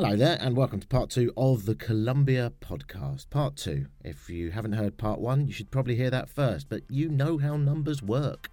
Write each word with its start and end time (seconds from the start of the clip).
Hello 0.00 0.14
there, 0.14 0.38
and 0.40 0.56
welcome 0.56 0.78
to 0.78 0.86
part 0.86 1.10
two 1.10 1.32
of 1.36 1.66
the 1.66 1.74
Colombia 1.74 2.52
podcast. 2.60 3.28
Part 3.30 3.56
two. 3.56 3.86
If 4.04 4.30
you 4.30 4.52
haven't 4.52 4.74
heard 4.74 4.96
part 4.96 5.18
one, 5.18 5.48
you 5.48 5.52
should 5.52 5.72
probably 5.72 5.96
hear 5.96 6.08
that 6.08 6.28
first, 6.28 6.68
but 6.68 6.82
you 6.88 7.08
know 7.08 7.36
how 7.36 7.56
numbers 7.56 8.00
work. 8.00 8.48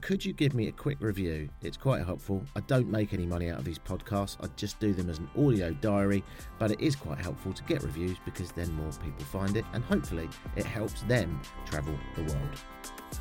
Could 0.00 0.24
you 0.24 0.32
give 0.32 0.52
me 0.52 0.66
a 0.66 0.72
quick 0.72 0.96
review? 0.98 1.48
It's 1.62 1.76
quite 1.76 2.04
helpful. 2.04 2.42
I 2.56 2.60
don't 2.62 2.90
make 2.90 3.14
any 3.14 3.24
money 3.24 3.50
out 3.50 3.60
of 3.60 3.64
these 3.64 3.78
podcasts, 3.78 4.36
I 4.42 4.48
just 4.56 4.80
do 4.80 4.92
them 4.92 5.08
as 5.08 5.20
an 5.20 5.30
audio 5.38 5.70
diary, 5.74 6.24
but 6.58 6.72
it 6.72 6.80
is 6.80 6.96
quite 6.96 7.20
helpful 7.20 7.52
to 7.52 7.62
get 7.62 7.84
reviews 7.84 8.16
because 8.24 8.50
then 8.50 8.72
more 8.72 8.90
people 8.94 9.24
find 9.26 9.56
it, 9.56 9.64
and 9.74 9.84
hopefully 9.84 10.28
it 10.56 10.66
helps 10.66 11.02
them 11.02 11.40
travel 11.66 11.96
the 12.16 12.24
world. 12.24 12.60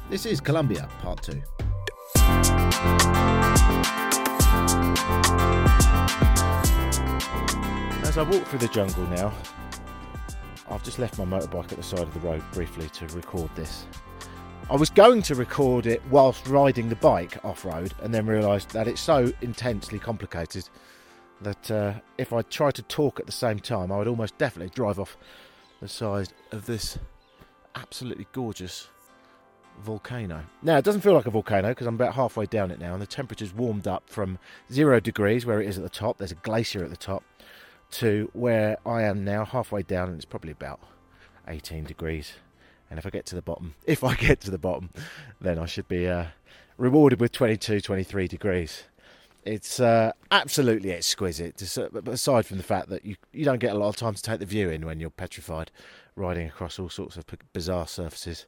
This 0.09 0.25
is 0.25 0.41
Colombia, 0.41 0.89
part 1.01 1.21
two. 1.21 1.43
As 8.03 8.17
I 8.17 8.23
walk 8.23 8.45
through 8.45 8.59
the 8.59 8.67
jungle 8.67 9.05
now, 9.07 9.33
I've 10.69 10.83
just 10.83 10.99
left 10.99 11.17
my 11.17 11.25
motorbike 11.25 11.71
at 11.71 11.77
the 11.77 11.83
side 11.83 11.99
of 11.99 12.13
the 12.13 12.19
road 12.19 12.43
briefly 12.51 12.89
to 12.89 13.07
record 13.07 13.49
this. 13.55 13.85
I 14.69 14.75
was 14.75 14.89
going 14.89 15.21
to 15.23 15.35
record 15.35 15.85
it 15.85 16.01
whilst 16.09 16.47
riding 16.47 16.89
the 16.89 16.95
bike 16.95 17.43
off 17.43 17.65
road 17.65 17.93
and 18.01 18.13
then 18.13 18.25
realised 18.25 18.71
that 18.71 18.87
it's 18.87 19.01
so 19.01 19.31
intensely 19.41 19.99
complicated 19.99 20.69
that 21.41 21.69
uh, 21.69 21.93
if 22.17 22.31
I 22.31 22.41
tried 22.43 22.75
to 22.75 22.81
talk 22.83 23.19
at 23.19 23.25
the 23.25 23.31
same 23.31 23.59
time, 23.59 23.91
I 23.91 23.97
would 23.97 24.07
almost 24.07 24.37
definitely 24.37 24.71
drive 24.73 24.99
off 24.99 25.17
the 25.81 25.87
side 25.87 26.29
of 26.51 26.65
this 26.65 26.97
absolutely 27.75 28.27
gorgeous 28.31 28.87
volcano. 29.81 30.43
Now, 30.61 30.77
it 30.77 30.85
doesn't 30.85 31.01
feel 31.01 31.13
like 31.13 31.25
a 31.25 31.31
volcano 31.31 31.69
because 31.69 31.87
I'm 31.87 31.95
about 31.95 32.15
halfway 32.15 32.45
down 32.45 32.71
it 32.71 32.79
now, 32.79 32.93
and 32.93 33.01
the 33.01 33.07
temperature's 33.07 33.53
warmed 33.53 33.87
up 33.87 34.09
from 34.09 34.39
zero 34.71 34.99
degrees, 34.99 35.45
where 35.45 35.61
it 35.61 35.67
is 35.67 35.77
at 35.77 35.83
the 35.83 35.89
top, 35.89 36.17
there's 36.17 36.31
a 36.31 36.35
glacier 36.35 36.83
at 36.83 36.89
the 36.89 36.97
top, 36.97 37.23
to 37.91 38.29
where 38.33 38.77
I 38.85 39.03
am 39.03 39.23
now, 39.23 39.45
halfway 39.45 39.83
down, 39.83 40.09
and 40.09 40.17
it's 40.17 40.25
probably 40.25 40.51
about 40.51 40.79
18 41.47 41.83
degrees. 41.83 42.33
And 42.89 42.99
if 42.99 43.05
I 43.05 43.09
get 43.09 43.25
to 43.27 43.35
the 43.35 43.41
bottom, 43.41 43.75
if 43.85 44.03
I 44.03 44.15
get 44.15 44.39
to 44.41 44.51
the 44.51 44.57
bottom, 44.57 44.89
then 45.41 45.57
I 45.59 45.65
should 45.65 45.87
be 45.87 46.07
uh, 46.07 46.27
rewarded 46.77 47.19
with 47.19 47.31
22, 47.31 47.81
23 47.81 48.27
degrees. 48.27 48.83
It's 49.45 49.79
uh, 49.79 50.13
absolutely 50.31 50.91
exquisite, 50.91 51.61
aside 51.61 52.45
from 52.45 52.57
the 52.57 52.63
fact 52.63 52.89
that 52.89 53.05
you, 53.05 53.17
you 53.33 53.43
don't 53.43 53.59
get 53.59 53.73
a 53.73 53.77
lot 53.77 53.89
of 53.89 53.97
time 53.97 54.13
to 54.13 54.21
take 54.21 54.39
the 54.39 54.45
view 54.45 54.69
in 54.69 54.85
when 54.85 54.99
you're 54.99 55.09
petrified 55.09 55.69
riding 56.15 56.47
across 56.47 56.79
all 56.79 56.89
sorts 56.89 57.17
of 57.17 57.25
bizarre 57.53 57.87
surfaces 57.87 58.45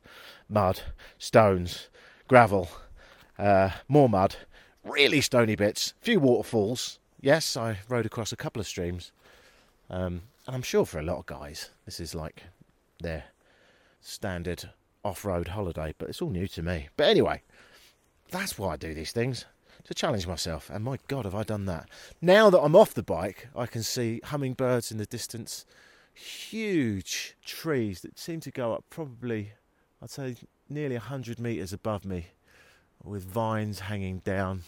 mud, 0.48 0.82
stones, 1.18 1.90
gravel, 2.28 2.70
uh, 3.38 3.72
more 3.88 4.08
mud, 4.08 4.36
really 4.84 5.20
stony 5.20 5.56
bits, 5.56 5.94
few 6.00 6.20
waterfalls. 6.20 7.00
Yes, 7.20 7.58
I 7.58 7.80
rode 7.90 8.06
across 8.06 8.32
a 8.32 8.38
couple 8.38 8.60
of 8.60 8.68
streams. 8.68 9.12
Um, 9.90 10.22
and 10.46 10.56
I'm 10.56 10.62
sure 10.62 10.86
for 10.86 11.00
a 11.00 11.04
lot 11.04 11.18
of 11.18 11.26
guys, 11.26 11.72
this 11.86 12.00
is 12.00 12.14
like 12.14 12.44
their 13.02 13.26
standard 14.00 14.70
off 15.04 15.26
road 15.26 15.50
holiday, 15.50 15.94
but 15.98 16.10
it's 16.10 16.22
all 16.22 16.30
new 16.30 16.48
to 16.48 16.62
me. 16.62 16.90
But 16.96 17.08
anyway, 17.08 17.42
that's 18.30 18.58
why 18.58 18.74
I 18.74 18.78
do 18.78 18.94
these 18.94 19.12
things 19.12 19.46
to 19.86 19.94
challenge 19.94 20.28
myself. 20.28 20.70
And 20.70 20.84
my 20.84 20.98
God, 21.08 21.26
have 21.26 21.36
I 21.36 21.44
done 21.44 21.66
that. 21.66 21.90
Now 22.22 22.50
that 22.50 22.60
I'm 22.60 22.76
off 22.76 22.94
the 22.94 23.04
bike, 23.04 23.48
I 23.56 23.66
can 23.66 23.84
see 23.84 24.22
hummingbirds 24.24 24.92
in 24.92 24.98
the 24.98 25.06
distance, 25.06 25.66
huge 26.14 27.36
trees 27.46 28.02
that 28.02 28.20
seem 28.20 28.40
to 28.42 28.52
go 28.52 28.74
up 28.74 28.84
probably, 28.90 29.54
I'd 30.02 30.10
say, 30.10 30.36
nearly 30.70 30.96
100 30.96 31.40
metres 31.40 31.72
above 31.72 32.06
me, 32.06 32.28
with 33.04 33.24
vines 33.24 33.82
hanging 33.82 34.20
down, 34.20 34.64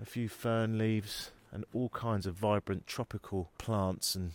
a 0.00 0.04
few 0.04 0.28
fern 0.28 0.78
leaves, 0.78 1.32
and 1.52 1.64
all 1.74 1.88
kinds 1.88 2.26
of 2.26 2.34
vibrant 2.34 2.86
tropical 2.86 3.50
plants, 3.58 4.14
and 4.14 4.32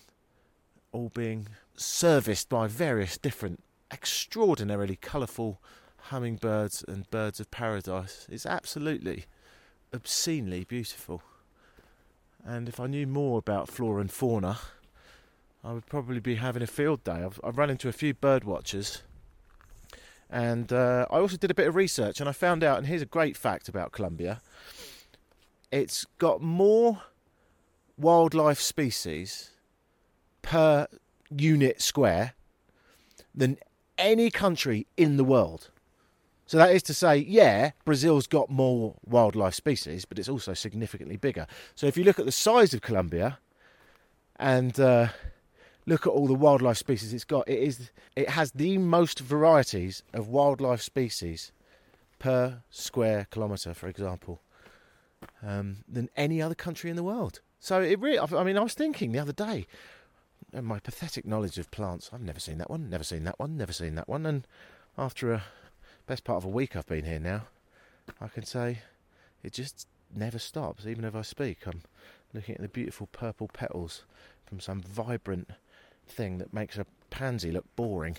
all 0.91 1.09
being 1.13 1.47
serviced 1.75 2.49
by 2.49 2.67
various 2.67 3.17
different 3.17 3.63
extraordinarily 3.91 4.97
colourful 4.97 5.61
hummingbirds 6.09 6.83
and 6.87 7.09
birds 7.09 7.39
of 7.39 7.49
paradise. 7.52 8.27
It's 8.30 8.45
absolutely 8.45 9.25
obscenely 9.95 10.64
beautiful. 10.66 11.23
And 12.44 12.70
if 12.70 12.80
I 12.80 12.86
knew 12.86 13.08
more 13.08 13.39
about 13.39 13.70
flora 13.70 14.02
and 14.02 14.11
fauna, 14.11 14.60
I 15.64 15.73
would 15.73 15.88
probably 15.88 16.20
be 16.20 16.36
having 16.36 16.61
a 16.61 16.67
field 16.67 17.04
day. 17.04 17.23
I've, 17.23 17.39
I've 17.44 17.58
run 17.58 17.72
into 17.72 17.89
a 17.89 17.92
few 17.92 18.14
bird 18.14 18.44
watchers, 18.44 19.02
and 20.30 20.72
uh, 20.72 21.08
I 21.10 21.17
also 21.17 21.38
did 21.38 21.50
a 21.50 21.56
bit 21.56 21.67
of 21.67 21.76
research, 21.76 22.20
and 22.20 22.30
I 22.30 22.33
found 22.33 22.64
out. 22.64 22.78
And 22.78 22.86
here's 22.86 23.02
a 23.02 23.08
great 23.08 23.36
fact 23.36 23.67
about 23.67 23.92
Colombia: 23.92 24.42
it's 25.72 26.06
got 26.20 26.39
more 26.39 27.02
wildlife 27.98 28.60
species 28.60 29.52
per 30.44 30.88
unit 31.36 31.82
square 31.82 32.33
than 33.33 33.58
any 33.98 34.30
country 34.30 34.86
in 34.98 35.17
the 35.17 35.23
world. 35.23 35.72
So 36.48 36.58
that 36.58 36.76
is 36.76 36.83
to 36.83 36.94
say, 36.94 37.17
yeah, 37.17 37.72
Brazil's 37.86 38.28
got 38.28 38.50
more 38.50 38.95
wildlife 39.06 39.56
species, 39.56 40.06
but 40.06 40.20
it's 40.20 40.30
also 40.30 40.54
significantly 40.54 41.17
bigger. 41.17 41.48
So 41.73 41.88
if 41.88 41.98
you 41.98 42.04
look 42.04 42.20
at 42.20 42.26
the 42.26 42.32
size 42.32 42.73
of 42.73 42.82
Colombia 42.82 43.39
and 44.36 44.80
uh, 44.80 45.08
look 45.88 46.06
at 46.06 46.11
all 46.11 46.28
the 46.28 46.36
wildlife 46.36 46.78
species 46.78 47.14
it's 47.14 47.23
got, 47.23 47.48
it 47.48 47.60
is 47.60 47.89
it 48.16 48.30
has 48.30 48.52
the 48.52 48.78
most 48.78 49.20
varieties 49.20 50.04
of 50.14 50.28
wildlife 50.28 50.82
species 50.82 51.52
per 52.20 52.62
square 52.70 53.27
kilometre, 53.32 53.73
for 53.73 53.88
example, 53.88 54.39
um, 55.42 55.77
than 55.88 56.10
any 56.16 56.42
other 56.42 56.56
country 56.56 56.92
in 56.92 56.95
the 56.95 57.04
world. 57.04 57.42
So 57.60 57.82
it 57.82 58.00
really, 58.00 58.20
I 58.20 58.44
mean, 58.44 58.58
I 58.58 58.62
was 58.62 58.76
thinking 58.76 59.12
the 59.12 59.20
other 59.20 59.33
day, 59.33 59.66
my 60.54 60.80
pathetic 60.80 61.26
knowledge 61.26 61.58
of 61.58 61.72
plants, 61.72 62.12
I've 62.14 62.22
never 62.22 62.39
seen 62.39 62.60
that 62.60 62.70
one, 62.70 62.89
never 62.89 63.04
seen 63.04 63.23
that 63.23 63.39
one, 63.39 63.58
never 63.58 63.73
seen 63.73 63.95
that 63.95 64.08
one, 64.08 64.27
and 64.27 64.48
after 64.98 65.33
a 65.33 65.44
best 66.05 66.23
part 66.23 66.38
of 66.38 66.45
a 66.45 66.49
week 66.49 66.76
I've 66.76 66.88
been 66.88 67.05
here 67.05 67.20
now, 67.20 67.43
I 68.21 68.27
can 68.27 68.45
say 68.45 68.80
it 69.43 69.54
just 69.54 69.88
never 70.16 70.39
stops. 70.39 70.86
Even 70.86 71.05
if 71.05 71.16
I 71.16 71.21
speak, 71.21 71.66
I'm 71.66 71.82
looking 72.33 72.55
at 72.55 72.61
the 72.61 72.67
beautiful 72.67 73.08
purple 73.08 73.48
petals 73.48 74.04
from 74.45 74.60
some 74.60 74.82
vibrant 74.82 75.49
thing 76.08 76.38
that 76.38 76.54
makes 76.54 76.77
a 76.77 76.86
pansy 77.10 77.52
look 77.52 77.65
boring 77.76 78.17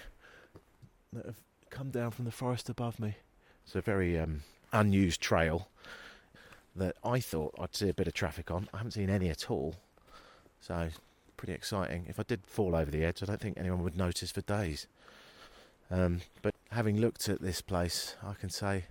that 1.13 1.27
have 1.27 1.41
come 1.71 1.91
down 1.91 2.11
from 2.11 2.25
the 2.25 2.31
forest 2.31 2.69
above 2.69 2.99
me. 2.99 3.17
It's 3.65 3.75
a 3.75 3.81
very 3.81 4.19
um, 4.19 4.43
unused 4.73 5.21
trail 5.21 5.69
that 6.75 6.97
I 7.05 7.21
thought 7.21 7.55
I'd 7.59 7.75
see 7.75 7.89
a 7.89 7.95
bit 7.95 8.07
of 8.07 8.15
traffic 8.15 8.51
on. 8.51 8.69
I 8.73 8.79
haven't 8.79 8.93
seen 8.93 9.11
any 9.11 9.29
at 9.29 9.51
all. 9.51 9.77
So, 10.61 10.89
pretty 11.37 11.53
exciting. 11.53 12.07
If 12.09 12.21
I 12.21 12.23
did 12.23 12.41
fall 12.47 12.75
over 12.75 12.91
the 12.91 13.05
edge, 13.05 13.23
I 13.23 13.27
don't 13.27 13.41
think 13.41 13.57
anyone 13.57 13.83
would 13.83 13.97
notice 13.97 14.31
for 14.31 14.43
days. 14.43 14.87
Um, 15.91 16.21
but 16.43 16.55
having 16.71 17.01
looked 17.01 17.29
at 17.29 17.41
this 17.41 17.61
place, 17.61 18.17
I 18.23 18.35
can 18.35 18.51
say 18.51 18.85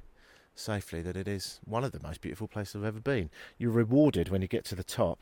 safely 0.55 1.01
that 1.01 1.17
it 1.17 1.27
is 1.27 1.59
one 1.65 1.83
of 1.83 1.91
the 1.91 2.01
most 2.01 2.21
beautiful 2.21 2.47
places 2.47 2.77
I've 2.77 2.85
ever 2.85 2.99
been. 2.99 3.29
You're 3.57 3.71
rewarded 3.71 4.29
when 4.29 4.41
you 4.41 4.47
get 4.47 4.65
to 4.65 4.75
the 4.75 4.83
top 4.83 5.19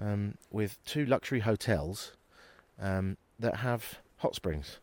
um, 0.00 0.34
with 0.50 0.82
two 0.84 1.04
luxury 1.04 1.40
hotels 1.40 2.12
um, 2.80 3.16
that 3.38 3.56
have 3.56 3.98
hot 4.18 4.34
springs. 4.34 4.78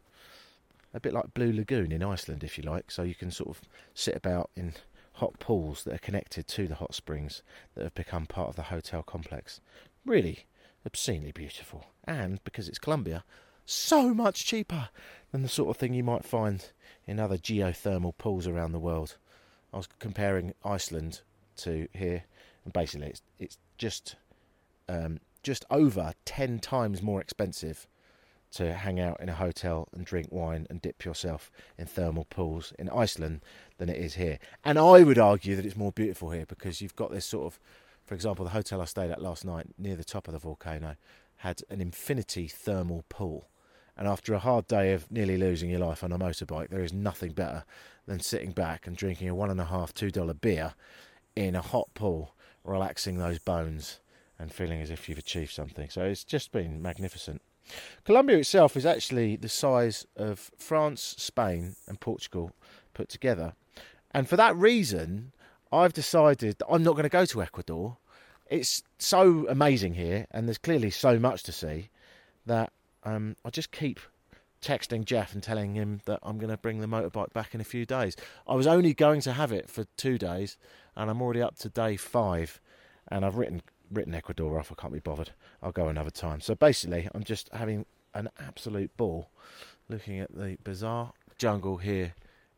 A 0.94 1.00
bit 1.00 1.14
like 1.14 1.34
Blue 1.34 1.52
Lagoon 1.52 1.92
in 1.92 2.04
Iceland, 2.04 2.44
if 2.44 2.58
you 2.58 2.64
like. 2.64 2.90
So 2.92 3.04
you 3.04 3.16
can 3.16 3.32
sort 3.32 3.50
of 3.50 3.62
sit 3.94 4.16
about 4.16 4.50
in 4.56 4.74
hot 5.14 5.40
pools 5.40 5.84
that 5.84 5.94
are 5.94 6.00
connected 6.00 6.48
to 6.48 6.68
the 6.68 6.76
hot 6.76 6.94
springs 6.94 7.42
that 7.74 7.84
have 7.84 7.96
become 7.96 8.26
part 8.26 8.50
of 8.50 8.56
the 8.56 8.64
hotel 8.64 9.04
complex. 9.04 9.62
Really 10.06 10.46
obscenely 10.86 11.32
beautiful. 11.32 11.88
And 12.06 12.44
because 12.44 12.70
it's 12.70 12.80
Colombia, 12.80 13.24
so 13.66 14.14
much 14.14 14.46
cheaper 14.46 14.90
than 15.36 15.42
the 15.42 15.50
sort 15.50 15.70
of 15.70 15.76
thing 15.76 15.94
you 15.94 16.02
might 16.02 16.24
find 16.24 16.72
in 17.06 17.20
other 17.20 17.38
geothermal 17.38 18.18
pools 18.18 18.48
around 18.48 18.72
the 18.72 18.80
world. 18.80 19.18
I 19.74 19.78
was 19.78 19.90
comparing 20.00 20.54
Iceland 20.64 21.20
to 21.58 21.90
here, 21.92 22.24
and 22.64 22.72
basically 22.72 23.08
it's 23.08 23.22
it's 23.38 23.58
just 23.78 24.16
um, 24.88 25.20
just 25.44 25.66
over 25.70 26.14
ten 26.24 26.60
times 26.60 27.02
more 27.02 27.20
expensive 27.20 27.86
to 28.52 28.72
hang 28.72 28.98
out 28.98 29.20
in 29.20 29.28
a 29.28 29.34
hotel 29.34 29.90
and 29.92 30.06
drink 30.06 30.30
wine 30.32 30.68
and 30.70 30.82
dip 30.82 31.04
yourself 31.04 31.52
in 31.78 31.86
thermal 31.86 32.24
pools 32.30 32.72
in 32.80 32.88
Iceland 32.88 33.42
than 33.78 33.90
it 33.90 33.98
is 33.98 34.16
here. 34.16 34.40
And 34.64 34.80
I 34.80 35.04
would 35.04 35.20
argue 35.20 35.58
that 35.58 35.66
it's 35.66 35.76
more 35.76 35.92
beautiful 35.92 36.32
here 36.32 36.46
because 36.46 36.80
you've 36.80 36.96
got 36.96 37.12
this 37.12 37.26
sort 37.26 37.48
of, 37.48 37.60
for 38.06 38.16
example, 38.16 38.46
the 38.46 38.52
hotel 38.52 38.80
I 38.82 38.86
stayed 38.86 39.12
at 39.12 39.22
last 39.22 39.44
night 39.44 39.68
near 39.78 39.98
the 39.98 40.06
top 40.06 40.30
of 40.30 40.32
the 40.32 40.40
volcano 40.40 40.96
had 41.38 41.62
an 41.70 41.82
infinity 41.82 42.48
thermal 42.48 43.04
pool 43.10 43.50
and 43.98 44.08
after 44.08 44.34
a 44.34 44.40
hard 44.40 44.68
day 44.68 44.94
of 44.94 45.10
nearly 45.12 45.38
losing 45.38 45.70
your 45.70 45.80
life 45.80 46.04
on 46.04 46.12
a 46.12 46.20
motorbike, 46.20 46.70
there 46.70 46.84
is 46.84 46.94
nothing 46.94 47.32
better 47.32 47.64
than 48.06 48.20
sitting 48.20 48.52
back 48.52 48.86
and 48.86 48.96
drinking 48.96 49.30
a 49.30 49.36
one 49.36 49.50
and 49.50 49.60
a 49.60 49.66
half, 49.66 49.94
two 49.94 50.12
dollar 50.12 50.34
beer 50.34 50.74
in 51.36 51.56
a 51.56 51.62
hot 51.62 51.90
pool, 51.94 52.34
relaxing 52.64 53.18
those 53.18 53.40
bones 53.40 54.00
and 54.38 54.52
feeling 54.52 54.82
as 54.82 54.90
if 54.90 55.08
you've 55.08 55.18
achieved 55.18 55.52
something. 55.52 55.90
So 55.90 56.04
it's 56.04 56.24
just 56.24 56.52
been 56.52 56.82
magnificent. 56.82 57.42
Colombia 58.04 58.38
itself 58.38 58.78
is 58.78 58.86
actually 58.86 59.36
the 59.38 59.50
size 59.50 60.06
of 60.16 60.52
France, 60.58 61.16
Spain, 61.18 61.76
and 61.88 62.00
Portugal 62.00 62.52
put 62.94 63.10
together. 63.10 63.54
And 64.12 64.30
for 64.30 64.36
that 64.36 64.56
reason, 64.56 65.32
I've 65.72 65.94
decided 65.94 66.60
that 66.60 66.68
I'm 66.70 66.84
not 66.84 66.92
going 66.92 67.04
to 67.04 67.10
go 67.10 67.26
to 67.26 67.42
Ecuador 67.42 67.98
it's 68.48 68.84
so 69.00 69.48
amazing 69.50 69.96
here, 69.96 70.28
and 70.32 70.48
there's 70.48 70.58
clearly 70.58 70.92
so 70.92 71.20
much 71.20 71.44
to 71.44 71.52
see 71.52 71.90
that 72.46 72.72
um, 73.06 73.36
I 73.46 73.50
just 73.50 73.72
keep 73.72 74.00
texting 74.62 75.06
Jeff 75.06 75.34
and 75.34 75.44
telling 75.44 75.76
him 75.76 76.02
that 76.06 76.20
I'm 76.24 76.38
going 76.38 76.50
to 76.50 76.58
bring 76.58 76.80
the 76.80 76.88
motorbike 76.88 77.32
back 77.34 77.54
in 77.54 77.62
a 77.62 77.66
few 77.66 77.86
days. 77.86 78.16
I 78.48 78.56
was 78.56 78.66
only 78.66 78.94
going 78.94 79.22
to 79.22 79.34
have 79.34 79.52
it 79.52 79.70
for 79.70 79.86
two 79.96 80.18
days, 80.18 80.58
and 80.96 81.10
I'm 81.10 81.22
already 81.22 81.42
up 81.42 81.58
to 81.60 81.70
day 81.70 81.96
five, 81.98 82.60
and 83.08 83.24
I've 83.24 83.38
written 83.38 83.62
written 83.92 84.16
Ecuador 84.16 84.60
off. 84.60 84.72
I 84.72 84.76
can't 84.76 84.94
be 84.94 85.00
bothered. 85.00 85.32
I'll 85.62 85.72
go 85.72 85.88
another 85.88 86.10
time. 86.10 86.42
So 86.42 86.56
basically, 86.56 87.08
I'm 87.14 87.24
just 87.24 87.50
having 87.54 87.86
an 88.16 88.30
absolute 88.40 88.96
ball 88.98 89.30
looking 89.88 90.20
at 90.20 90.34
the 90.36 90.58
bizarre 90.64 91.14
jungle 91.38 91.78
here 91.78 92.16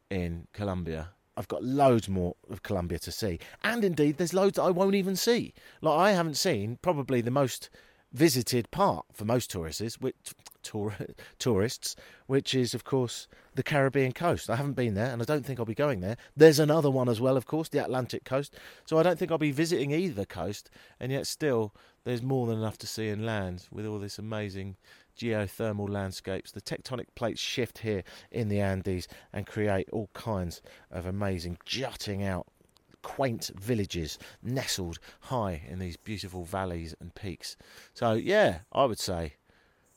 in 0.10 0.48
Colombia. 0.54 1.10
I've 1.36 1.50
got 1.50 1.64
loads 1.64 2.08
more 2.08 2.36
of 2.50 2.64
Colombia 2.64 3.00
to 3.00 3.12
see, 3.12 3.40
and 3.64 3.84
indeed, 3.84 4.18
there's 4.18 4.34
loads 4.34 4.58
I 4.58 4.70
won't 4.70 4.96
even 4.96 5.18
see. 5.18 5.54
Like 5.82 6.00
I 6.00 6.12
haven't 6.12 6.38
seen 6.38 6.80
probably 6.82 7.20
the 7.20 7.32
most 7.32 7.70
visited 8.12 8.72
part 8.72 9.06
for 9.14 9.26
most 9.26 9.52
tourists, 9.52 10.00
which, 10.00 10.16
tour, 10.64 10.96
tourists, 11.40 11.96
which 12.26 12.54
is 12.54 12.74
of 12.74 12.84
course 12.84 13.28
the 13.56 13.64
Caribbean 13.64 14.12
coast. 14.12 14.50
I 14.50 14.56
haven't 14.56 14.74
been 14.74 14.94
there, 14.94 15.12
and 15.12 15.22
I 15.22 15.26
don't 15.26 15.46
think 15.46 15.60
I'll 15.60 15.66
be 15.66 15.74
going 15.74 16.00
there. 16.00 16.18
There's 16.36 16.60
another 16.60 16.92
one 16.92 17.10
as 17.10 17.20
well, 17.20 17.38
of 17.38 17.46
course, 17.46 17.70
the 17.70 17.84
Atlantic 17.84 18.24
coast. 18.24 18.56
So 18.86 19.00
I 19.00 19.04
don't 19.04 19.18
think 19.18 19.32
I'll 19.32 19.38
be 19.38 19.52
visiting 19.52 19.92
either 19.92 20.26
coast, 20.26 20.70
and 21.00 21.12
yet 21.12 21.28
still 21.28 21.74
there's 22.04 22.22
more 22.22 22.48
than 22.48 22.58
enough 22.58 22.78
to 22.80 22.88
see 22.88 23.10
inland 23.10 23.68
with 23.72 23.86
all 23.86 24.00
this 24.00 24.20
amazing 24.20 24.78
geothermal 25.18 25.90
landscapes. 25.90 26.52
The 26.52 26.62
tectonic 26.62 27.08
plates 27.16 27.42
shift 27.42 27.80
here 27.80 28.04
in 28.32 28.50
the 28.50 28.62
Andes 28.62 29.08
and 29.34 29.48
create 29.48 29.90
all 29.92 30.10
kinds 30.14 30.62
of 30.92 31.06
amazing 31.06 31.58
jutting 31.66 32.24
out 32.24 32.48
quaint 33.02 33.52
villages 33.56 34.18
nestled 34.42 35.00
high 35.22 35.62
in 35.68 35.80
these 35.80 35.98
beautiful 35.98 36.44
valleys 36.44 36.96
and 37.00 37.14
peaks. 37.16 37.56
So 37.94 38.14
yeah, 38.14 38.60
I 38.72 38.86
would 38.86 39.00
say 39.00 39.34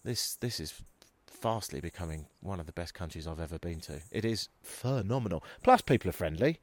this 0.04 0.36
this 0.36 0.60
is 0.60 0.82
fastly 1.26 1.80
becoming 1.80 2.26
one 2.40 2.60
of 2.60 2.66
the 2.66 2.72
best 2.72 2.94
countries 2.94 3.26
I've 3.26 3.40
ever 3.40 3.58
been 3.58 3.80
to. 3.80 4.00
It 4.10 4.24
is 4.24 4.48
phenomenal. 4.62 5.42
Plus 5.62 5.80
people 5.80 6.10
are 6.10 6.12
friendly 6.12 6.58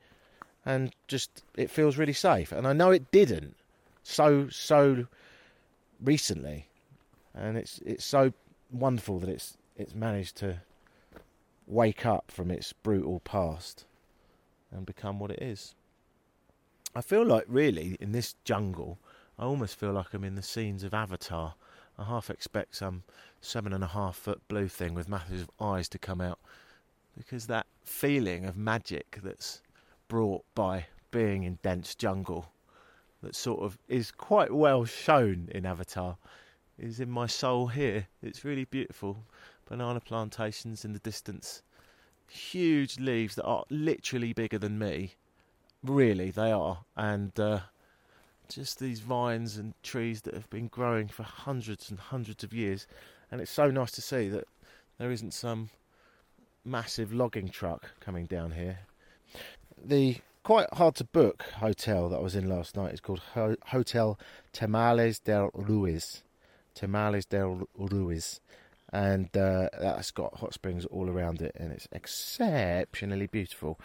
and 0.66 0.94
just 1.07 1.44
it 1.56 1.72
feels 1.72 1.98
really 1.98 2.13
safe. 2.13 2.51
And 2.51 2.68
I 2.68 2.74
know 2.74 2.92
it 2.92 3.12
didn't 3.12 3.56
so 4.04 4.50
so 4.50 5.07
recently. 6.01 6.68
And 7.34 7.57
it's 7.57 7.80
it's 7.86 8.06
so 8.06 8.34
wonderful 8.72 9.19
that 9.19 9.30
it's 9.30 9.57
it's 9.75 9.95
managed 9.95 10.38
to 10.38 10.62
wake 11.68 12.06
up 12.06 12.31
from 12.31 12.50
its 12.50 12.74
brutal 12.74 13.19
past 13.19 13.86
and 14.72 14.86
become 14.86 15.19
what 15.19 15.31
it 15.31 15.42
is. 15.42 15.75
I 16.98 17.02
feel 17.02 17.24
like 17.24 17.46
really 17.48 17.96
in 18.00 18.12
this 18.12 18.34
jungle, 18.44 18.98
I 19.38 19.44
almost 19.44 19.80
feel 19.80 19.92
like 19.92 20.16
I'm 20.16 20.24
in 20.24 20.34
the 20.34 20.42
scenes 20.42 20.84
of 20.84 20.96
Avatar. 20.96 21.54
I 21.96 22.04
half 22.04 22.32
expect 22.32 22.76
some 22.76 23.04
seven 23.40 23.72
and 23.72 23.84
a 23.84 23.90
half 23.90 24.16
foot 24.16 24.42
blue 24.48 24.68
thing 24.68 24.96
with 24.96 25.08
massive 25.08 25.48
eyes 25.62 25.88
to 25.90 26.00
come 26.00 26.22
out 26.22 26.40
because 27.16 27.46
that 27.46 27.68
feeling 27.84 28.46
of 28.46 28.58
magic 28.58 29.20
that's 29.22 29.62
brought 30.08 30.44
by 30.56 30.88
being 31.12 31.44
in 31.44 31.60
dense 31.62 31.94
jungle 31.94 32.50
that 33.22 33.36
sort 33.36 33.62
of 33.62 33.78
is 33.88 34.10
quite 34.10 34.52
well 34.52 34.84
shown 34.84 35.50
in 35.52 35.68
Avatar 35.68 36.18
is 36.80 37.00
in 37.00 37.12
my 37.12 37.28
soul 37.28 37.68
here. 37.68 38.08
It's 38.24 38.44
really 38.44 38.66
beautiful. 38.66 39.24
Banana 39.70 40.00
plantations 40.00 40.84
in 40.84 40.94
the 40.94 41.00
distance, 41.00 41.62
huge 42.28 43.00
leaves 43.00 43.36
that 43.36 43.46
are 43.46 43.66
literally 43.70 44.34
bigger 44.34 44.58
than 44.58 44.80
me 44.80 45.14
Really, 45.83 46.31
they 46.31 46.51
are. 46.51 46.79
And 46.95 47.38
uh, 47.39 47.59
just 48.50 48.79
these 48.79 49.00
vines 49.00 49.57
and 49.57 49.74
trees 49.83 50.21
that 50.21 50.33
have 50.33 50.50
been 50.50 50.68
growing 50.68 51.07
for 51.07 51.24
hundreds 51.24 51.89
and 51.89 52.00
hundreds 52.00 52.44
of 52.44 52.53
years. 52.53 52.88
And 53.31 53.41
it's 53.41 53.51
so 53.51 53.69
nice 53.69 53.91
to 53.91 54.01
see 54.01 54.29
that 54.29 54.45
there 54.97 55.12
isn't 55.12 55.33
some 55.33 55.69
massive 56.63 57.13
logging 57.13 57.50
truck 57.50 57.91
coming 58.00 58.25
down 58.25 58.51
here. 58.51 58.79
The 59.83 60.18
quite 60.44 60.74
hard 60.74 60.95
to 60.95 61.03
book 61.03 61.44
hotel 61.57 62.07
that 62.09 62.18
I 62.18 62.21
was 62.21 62.35
in 62.35 62.47
last 62.47 62.77
night 62.77 62.94
is 62.94 63.01
called 63.01 63.21
Ho- 63.33 63.57
Hotel 63.68 64.18
Termales 64.53 65.21
del 65.21 65.50
Ruiz. 65.53 66.24
Termales 66.74 67.27
del 67.27 67.68
Ruiz. 67.75 68.39
And 68.94 69.25
uh, 69.35 69.68
that's 69.77 70.12
got 70.12 70.38
hot 70.38 70.53
springs 70.53 70.85
all 70.85 71.09
around 71.09 71.41
it, 71.41 71.53
and 71.59 71.74
it's 71.74 71.89
exceptionally 71.91 73.27
beautiful. 73.27 73.77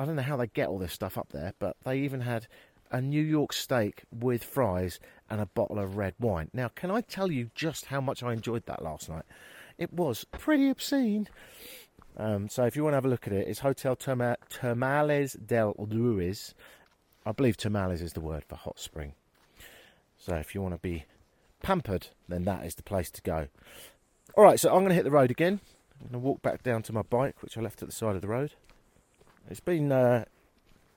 I 0.00 0.06
don't 0.06 0.16
know 0.16 0.22
how 0.22 0.38
they 0.38 0.46
get 0.46 0.70
all 0.70 0.78
this 0.78 0.94
stuff 0.94 1.18
up 1.18 1.28
there, 1.30 1.52
but 1.58 1.76
they 1.84 1.98
even 1.98 2.22
had 2.22 2.46
a 2.90 3.02
New 3.02 3.20
York 3.20 3.52
steak 3.52 4.04
with 4.10 4.42
fries 4.42 4.98
and 5.28 5.42
a 5.42 5.46
bottle 5.46 5.78
of 5.78 5.98
red 5.98 6.14
wine. 6.18 6.48
Now, 6.54 6.68
can 6.68 6.90
I 6.90 7.02
tell 7.02 7.30
you 7.30 7.50
just 7.54 7.84
how 7.84 8.00
much 8.00 8.22
I 8.22 8.32
enjoyed 8.32 8.64
that 8.64 8.82
last 8.82 9.10
night? 9.10 9.26
It 9.76 9.92
was 9.92 10.24
pretty 10.24 10.70
obscene. 10.70 11.28
Um, 12.16 12.48
so 12.48 12.64
if 12.64 12.76
you 12.76 12.82
want 12.82 12.94
to 12.94 12.96
have 12.96 13.04
a 13.04 13.10
look 13.10 13.26
at 13.26 13.34
it, 13.34 13.46
it's 13.46 13.58
Hotel 13.58 13.94
Terma- 13.94 14.38
Termales 14.50 15.36
del 15.46 15.74
Ruiz. 15.76 16.54
I 17.26 17.32
believe 17.32 17.58
Termales 17.58 18.00
is 18.00 18.14
the 18.14 18.20
word 18.20 18.44
for 18.48 18.56
hot 18.56 18.80
spring. 18.80 19.12
So 20.16 20.34
if 20.36 20.54
you 20.54 20.62
want 20.62 20.72
to 20.72 20.80
be 20.80 21.04
pampered, 21.62 22.06
then 22.26 22.44
that 22.44 22.64
is 22.64 22.74
the 22.74 22.82
place 22.82 23.10
to 23.10 23.20
go. 23.20 23.48
All 24.34 24.44
right, 24.44 24.58
so 24.58 24.70
I'm 24.70 24.76
going 24.76 24.88
to 24.88 24.94
hit 24.94 25.04
the 25.04 25.10
road 25.10 25.30
again. 25.30 25.60
I'm 26.00 26.10
going 26.10 26.22
to 26.22 26.26
walk 26.26 26.40
back 26.40 26.62
down 26.62 26.82
to 26.84 26.94
my 26.94 27.02
bike, 27.02 27.42
which 27.42 27.58
I 27.58 27.60
left 27.60 27.82
at 27.82 27.88
the 27.88 27.94
side 27.94 28.16
of 28.16 28.22
the 28.22 28.28
road. 28.28 28.54
It's 29.50 29.58
been 29.58 29.90
uh, 29.90 30.26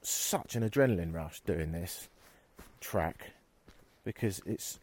such 0.04 0.56
an 0.56 0.70
adrenaline 0.70 1.12
rush 1.12 1.40
doing 1.40 1.72
this 1.72 2.08
track 2.80 3.32
because 4.04 4.44
it's 4.46 4.80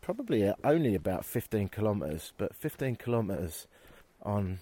probably 0.00 0.50
only 0.64 0.94
about 0.94 1.26
15 1.26 1.68
kilometres, 1.68 2.32
but 2.38 2.54
15 2.54 2.96
kilometres 2.96 3.66
on 4.22 4.60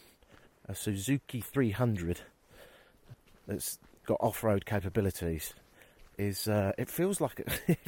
a 0.68 0.74
Suzuki 0.74 1.40
300 1.40 2.22
that's 3.46 3.78
got 4.04 4.18
off-road 4.18 4.66
capabilities 4.66 5.54
is 6.20 6.48
uh, 6.48 6.72
it 6.76 6.90
feels 6.90 7.20
like 7.20 7.40
a, 7.40 7.78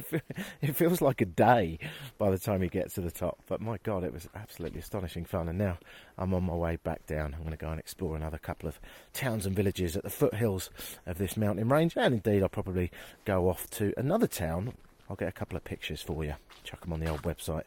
it 0.61 0.75
feels 0.75 1.01
like 1.01 1.21
a 1.21 1.25
day 1.25 1.77
by 2.17 2.31
the 2.31 2.39
time 2.39 2.63
you 2.63 2.69
get 2.69 2.91
to 2.93 3.01
the 3.01 3.11
top. 3.11 3.39
But 3.47 3.61
my 3.61 3.77
God, 3.83 4.03
it 4.03 4.11
was 4.11 4.27
absolutely 4.35 4.79
astonishing 4.79 5.23
fun. 5.23 5.47
And 5.47 5.57
now 5.57 5.77
I'm 6.17 6.33
on 6.33 6.43
my 6.43 6.55
way 6.55 6.77
back 6.83 7.05
down. 7.05 7.33
I'm 7.33 7.41
going 7.41 7.51
to 7.51 7.57
go 7.57 7.69
and 7.69 7.79
explore 7.79 8.15
another 8.15 8.39
couple 8.39 8.67
of 8.67 8.79
towns 9.13 9.45
and 9.45 9.55
villages 9.55 9.95
at 9.95 10.03
the 10.03 10.09
foothills 10.09 10.71
of 11.05 11.19
this 11.19 11.37
mountain 11.37 11.69
range. 11.69 11.93
And 11.95 12.15
indeed, 12.15 12.41
I'll 12.41 12.49
probably 12.49 12.91
go 13.23 13.49
off 13.49 13.69
to 13.71 13.93
another 13.97 14.27
town. 14.27 14.73
I'll 15.09 15.15
get 15.15 15.29
a 15.29 15.33
couple 15.33 15.55
of 15.55 15.63
pictures 15.63 16.01
for 16.01 16.25
you. 16.25 16.33
Chuck 16.63 16.81
them 16.81 16.93
on 16.93 16.99
the 16.99 17.09
old 17.09 17.21
website. 17.21 17.65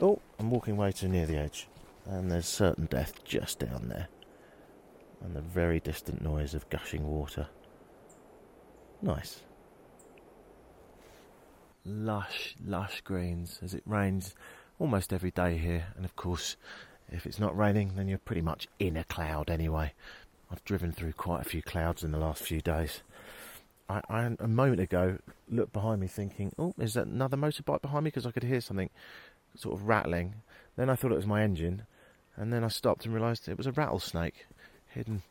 Oh, 0.00 0.20
I'm 0.38 0.50
walking 0.50 0.76
way 0.76 0.92
too 0.92 1.08
near 1.08 1.26
the 1.26 1.38
edge, 1.38 1.66
and 2.06 2.30
there's 2.30 2.46
certain 2.46 2.86
death 2.86 3.24
just 3.24 3.58
down 3.58 3.88
there, 3.88 4.06
and 5.24 5.34
the 5.34 5.40
very 5.40 5.80
distant 5.80 6.22
noise 6.22 6.54
of 6.54 6.68
gushing 6.70 7.04
water. 7.04 7.48
Nice. 9.00 9.40
Lush, 11.84 12.56
lush 12.64 13.00
greens 13.02 13.60
as 13.62 13.72
it 13.72 13.82
rains 13.86 14.34
almost 14.78 15.12
every 15.12 15.30
day 15.30 15.56
here. 15.56 15.86
And 15.96 16.04
of 16.04 16.16
course, 16.16 16.56
if 17.10 17.24
it's 17.26 17.38
not 17.38 17.56
raining, 17.56 17.94
then 17.94 18.08
you're 18.08 18.18
pretty 18.18 18.42
much 18.42 18.68
in 18.78 18.96
a 18.96 19.04
cloud 19.04 19.50
anyway. 19.50 19.92
I've 20.50 20.64
driven 20.64 20.92
through 20.92 21.12
quite 21.12 21.42
a 21.42 21.48
few 21.48 21.62
clouds 21.62 22.02
in 22.02 22.10
the 22.10 22.18
last 22.18 22.42
few 22.42 22.60
days. 22.60 23.02
I, 23.88 24.02
I 24.08 24.30
a 24.38 24.48
moment 24.48 24.80
ago 24.80 25.18
looked 25.48 25.72
behind 25.72 26.00
me 26.00 26.08
thinking, 26.08 26.52
oh, 26.58 26.74
is 26.78 26.94
that 26.94 27.06
another 27.06 27.36
motorbike 27.36 27.82
behind 27.82 28.04
me? 28.04 28.08
Because 28.08 28.26
I 28.26 28.32
could 28.32 28.42
hear 28.42 28.60
something 28.60 28.90
sort 29.54 29.74
of 29.74 29.86
rattling. 29.86 30.34
Then 30.76 30.90
I 30.90 30.96
thought 30.96 31.12
it 31.12 31.16
was 31.16 31.26
my 31.26 31.42
engine. 31.42 31.82
And 32.36 32.52
then 32.52 32.64
I 32.64 32.68
stopped 32.68 33.04
and 33.04 33.14
realised 33.14 33.48
it 33.48 33.56
was 33.56 33.66
a 33.66 33.72
rattlesnake 33.72 34.46
hidden. 34.88 35.22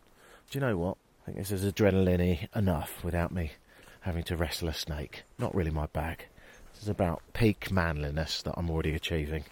Do 0.50 0.60
you 0.60 0.62
know 0.62 0.78
what? 0.78 0.98
I 1.28 1.32
think 1.32 1.40
this 1.40 1.52
is 1.52 1.70
adrenaline 1.70 2.48
enough 2.56 3.04
without 3.04 3.34
me 3.34 3.52
having 4.00 4.24
to 4.24 4.38
wrestle 4.38 4.70
a 4.70 4.74
snake. 4.74 5.24
Not 5.38 5.54
really 5.54 5.72
my 5.72 5.88
bag. 5.88 6.26
This 6.74 6.84
is 6.84 6.88
about 6.88 7.22
peak 7.34 7.70
manliness 7.70 8.42
that 8.44 8.54
I'm 8.56 8.70
already 8.70 8.96
achieving. 8.96 9.44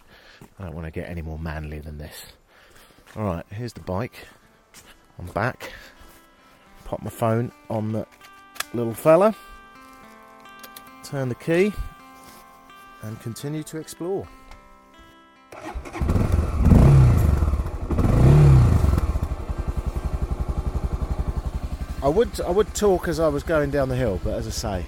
I 0.58 0.63
don't 0.63 0.74
want 0.74 0.86
to 0.86 0.91
get 0.91 1.10
any 1.10 1.22
more 1.22 1.38
manly 1.38 1.79
than 1.79 1.98
this. 1.98 2.27
Alright, 3.17 3.46
here's 3.51 3.74
the 3.74 3.82
bike. 3.82 4.25
I'm 5.20 5.25
back. 5.27 5.74
Pop 6.86 7.01
my 7.01 7.10
phone 7.10 7.51
on 7.70 7.91
the 7.91 8.08
little 8.74 8.94
fella. 8.94 9.36
Turn 11.03 11.27
the 11.27 11.36
key. 11.36 11.74
And 13.01 13.20
continue 13.20 13.63
to 13.63 13.79
explore. 13.79 14.25
I 22.05 22.09
would 22.09 22.39
I 22.39 22.51
would 22.51 22.75
talk 22.75 23.07
as 23.07 23.19
I 23.19 23.29
was 23.29 23.41
going 23.41 23.71
down 23.71 23.89
the 23.89 23.95
hill, 23.95 24.21
but 24.24 24.35
as 24.35 24.45
I 24.45 24.51
say, 24.51 24.85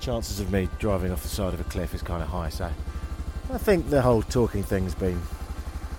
chances 0.00 0.40
of 0.40 0.50
me 0.50 0.70
driving 0.78 1.12
off 1.12 1.22
the 1.22 1.28
side 1.28 1.52
of 1.52 1.60
a 1.60 1.64
cliff 1.64 1.92
is 1.92 2.00
kind 2.00 2.22
of 2.22 2.30
high. 2.30 2.48
So 2.48 2.72
I 3.52 3.58
think 3.58 3.90
the 3.90 4.00
whole 4.00 4.22
talking 4.22 4.62
thing's 4.62 4.94
been 4.94 5.20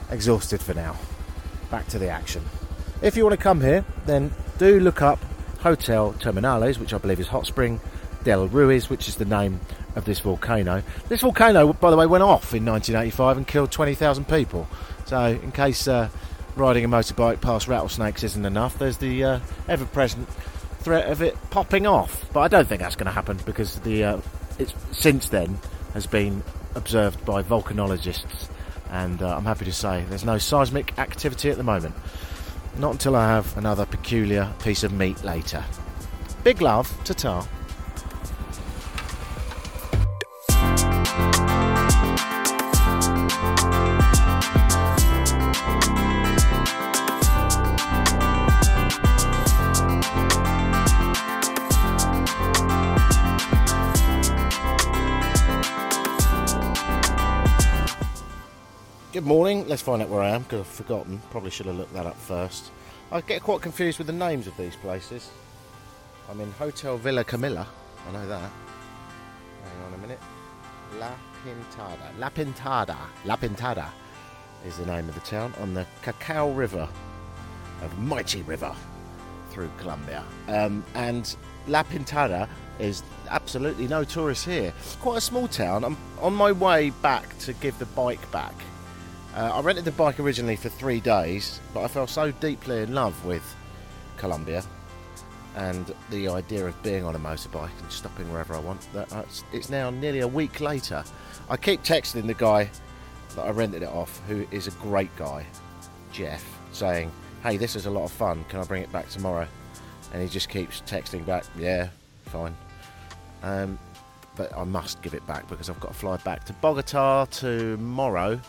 exhausted 0.09 0.59
for 0.59 0.73
now. 0.73 0.95
Back 1.69 1.85
to 1.89 1.99
the 1.99 2.09
action. 2.09 2.41
If 3.03 3.15
you 3.15 3.23
want 3.23 3.37
to 3.37 3.43
come 3.43 3.61
here, 3.61 3.85
then 4.07 4.31
do 4.57 4.79
look 4.79 5.03
up 5.03 5.19
Hotel 5.59 6.13
Terminales, 6.13 6.79
which 6.79 6.91
I 6.91 6.97
believe 6.97 7.19
is 7.19 7.27
Hot 7.27 7.45
Spring 7.45 7.79
del 8.23 8.47
Ruiz, 8.47 8.89
which 8.89 9.07
is 9.07 9.17
the 9.17 9.25
name 9.25 9.59
of 9.95 10.05
this 10.05 10.21
volcano. 10.21 10.81
This 11.07 11.21
volcano, 11.21 11.71
by 11.71 11.91
the 11.91 11.97
way, 11.97 12.07
went 12.07 12.23
off 12.23 12.55
in 12.55 12.65
1985 12.65 13.37
and 13.37 13.45
killed 13.45 13.71
20,000 13.71 14.27
people. 14.27 14.67
So, 15.05 15.23
in 15.23 15.51
case 15.51 15.87
uh, 15.87 16.09
riding 16.55 16.85
a 16.85 16.89
motorbike 16.89 17.41
past 17.41 17.67
rattlesnakes 17.67 18.23
isn't 18.23 18.45
enough, 18.45 18.77
there's 18.77 18.97
the 18.97 19.23
uh, 19.23 19.39
ever 19.67 19.85
present 19.85 20.27
threat 20.81 21.09
of 21.09 21.21
it 21.21 21.37
popping 21.49 21.85
off. 21.87 22.25
But 22.33 22.41
I 22.41 22.47
don't 22.47 22.67
think 22.67 22.81
that's 22.81 22.95
going 22.95 23.05
to 23.05 23.11
happen 23.11 23.39
because 23.45 23.79
the 23.81 24.03
uh, 24.03 24.21
it's 24.59 24.73
since 24.91 25.29
then 25.29 25.59
has 25.93 26.07
been 26.07 26.43
observed 26.75 27.23
by 27.25 27.43
volcanologists, 27.43 28.49
and 28.89 29.21
uh, 29.21 29.35
I'm 29.35 29.45
happy 29.45 29.65
to 29.65 29.73
say 29.73 30.03
there's 30.09 30.25
no 30.25 30.37
seismic 30.37 30.97
activity 30.97 31.49
at 31.49 31.57
the 31.57 31.63
moment. 31.63 31.95
Not 32.77 32.93
until 32.93 33.15
I 33.15 33.27
have 33.27 33.57
another 33.57 33.85
peculiar 33.85 34.51
piece 34.63 34.83
of 34.83 34.93
meat 34.93 35.23
later. 35.23 35.63
Big 36.43 36.61
love, 36.61 36.89
ta 37.03 37.13
ta. 37.13 37.47
Morning. 59.31 59.65
Let's 59.65 59.81
find 59.81 60.01
out 60.01 60.09
where 60.09 60.21
I 60.21 60.31
am 60.31 60.43
because 60.43 60.59
I've 60.59 60.67
forgotten. 60.67 61.21
Probably 61.29 61.51
should 61.51 61.65
have 61.67 61.77
looked 61.77 61.93
that 61.93 62.05
up 62.05 62.17
first. 62.17 62.69
I 63.13 63.21
get 63.21 63.41
quite 63.41 63.61
confused 63.61 63.97
with 63.97 64.07
the 64.07 64.13
names 64.13 64.45
of 64.45 64.57
these 64.57 64.75
places. 64.75 65.29
I'm 66.29 66.41
in 66.41 66.51
Hotel 66.51 66.97
Villa 66.97 67.23
Camilla. 67.23 67.65
I 68.09 68.11
know 68.11 68.27
that. 68.27 68.51
Hang 69.63 69.85
on 69.85 69.93
a 69.93 69.97
minute. 69.99 70.19
La 70.99 71.11
Pintada. 71.45 72.19
La 72.19 72.29
Pintada. 72.29 72.97
La 73.23 73.37
Pintada 73.37 73.89
is 74.65 74.77
the 74.77 74.85
name 74.85 75.07
of 75.07 75.15
the 75.15 75.21
town 75.21 75.53
on 75.61 75.73
the 75.73 75.85
Cacao 76.01 76.51
River, 76.51 76.89
a 77.83 77.95
Mighty 78.01 78.41
River, 78.41 78.75
through 79.49 79.71
Colombia. 79.77 80.25
Um, 80.49 80.83
and 80.93 81.37
La 81.69 81.83
Pintada 81.83 82.49
is 82.79 83.01
absolutely 83.29 83.87
no 83.87 84.03
tourists 84.03 84.43
here. 84.43 84.73
Quite 84.99 85.19
a 85.19 85.21
small 85.21 85.47
town. 85.47 85.85
I'm 85.85 85.95
on 86.19 86.33
my 86.33 86.51
way 86.51 86.89
back 86.89 87.37
to 87.39 87.53
give 87.53 87.79
the 87.79 87.85
bike 87.85 88.29
back 88.33 88.55
uh, 89.35 89.51
I 89.53 89.61
rented 89.61 89.85
the 89.85 89.91
bike 89.91 90.19
originally 90.19 90.55
for 90.55 90.69
three 90.69 90.99
days, 90.99 91.59
but 91.73 91.83
I 91.83 91.87
fell 91.87 92.07
so 92.07 92.31
deeply 92.31 92.81
in 92.81 92.93
love 92.93 93.25
with 93.25 93.43
Colombia 94.17 94.63
and 95.55 95.93
the 96.09 96.27
idea 96.29 96.65
of 96.65 96.81
being 96.83 97.03
on 97.03 97.15
a 97.15 97.19
motorbike 97.19 97.77
and 97.81 97.91
stopping 97.91 98.31
wherever 98.31 98.53
I 98.53 98.59
want 98.59 98.87
that 98.93 99.09
it's 99.51 99.69
now 99.69 99.89
nearly 99.89 100.19
a 100.19 100.27
week 100.27 100.61
later. 100.61 101.03
I 101.49 101.57
keep 101.57 101.83
texting 101.83 102.27
the 102.27 102.33
guy 102.33 102.69
that 103.35 103.41
I 103.41 103.51
rented 103.51 103.83
it 103.83 103.89
off, 103.89 104.21
who 104.27 104.45
is 104.51 104.67
a 104.67 104.71
great 104.71 105.13
guy, 105.15 105.45
Jeff, 106.11 106.45
saying, 106.71 107.11
Hey, 107.43 107.57
this 107.57 107.75
is 107.75 107.85
a 107.85 107.89
lot 107.89 108.03
of 108.03 108.11
fun. 108.11 108.45
Can 108.49 108.59
I 108.59 108.63
bring 108.63 108.83
it 108.83 108.91
back 108.91 109.09
tomorrow? 109.09 109.47
And 110.13 110.21
he 110.21 110.29
just 110.29 110.49
keeps 110.49 110.81
texting 110.81 111.25
back, 111.25 111.45
Yeah, 111.57 111.89
fine. 112.25 112.55
Um, 113.43 113.79
but 114.35 114.55
I 114.55 114.63
must 114.63 115.01
give 115.01 115.13
it 115.13 115.25
back 115.27 115.47
because 115.49 115.69
I've 115.69 115.79
got 115.79 115.89
to 115.89 115.97
fly 115.99 116.17
back 116.17 116.45
to 116.45 116.53
Bogota 116.53 117.25
tomorrow 117.25 118.39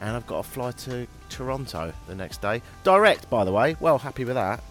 and 0.00 0.16
I've 0.16 0.26
got 0.26 0.44
to 0.44 0.48
fly 0.48 0.70
to 0.72 1.06
Toronto 1.28 1.92
the 2.06 2.14
next 2.14 2.40
day. 2.40 2.62
Direct, 2.84 3.28
by 3.30 3.44
the 3.44 3.52
way. 3.52 3.76
Well, 3.80 3.98
happy 3.98 4.24
with 4.24 4.34
that. 4.34 4.62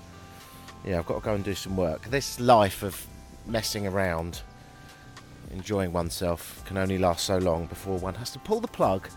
Yeah, 0.85 0.99
I've 0.99 1.05
got 1.05 1.15
to 1.15 1.21
go 1.21 1.33
and 1.33 1.43
do 1.43 1.53
some 1.53 1.75
work. 1.75 2.03
This 2.09 2.39
life 2.39 2.83
of 2.83 3.05
messing 3.45 3.87
around, 3.87 4.41
enjoying 5.51 5.91
oneself, 5.91 6.63
can 6.65 6.77
only 6.77 6.97
last 6.97 7.25
so 7.25 7.37
long 7.37 7.65
before 7.65 7.97
one 7.97 8.15
has 8.15 8.31
to 8.31 8.39
pull 8.39 8.59
the 8.59 8.67
plug 8.67 9.09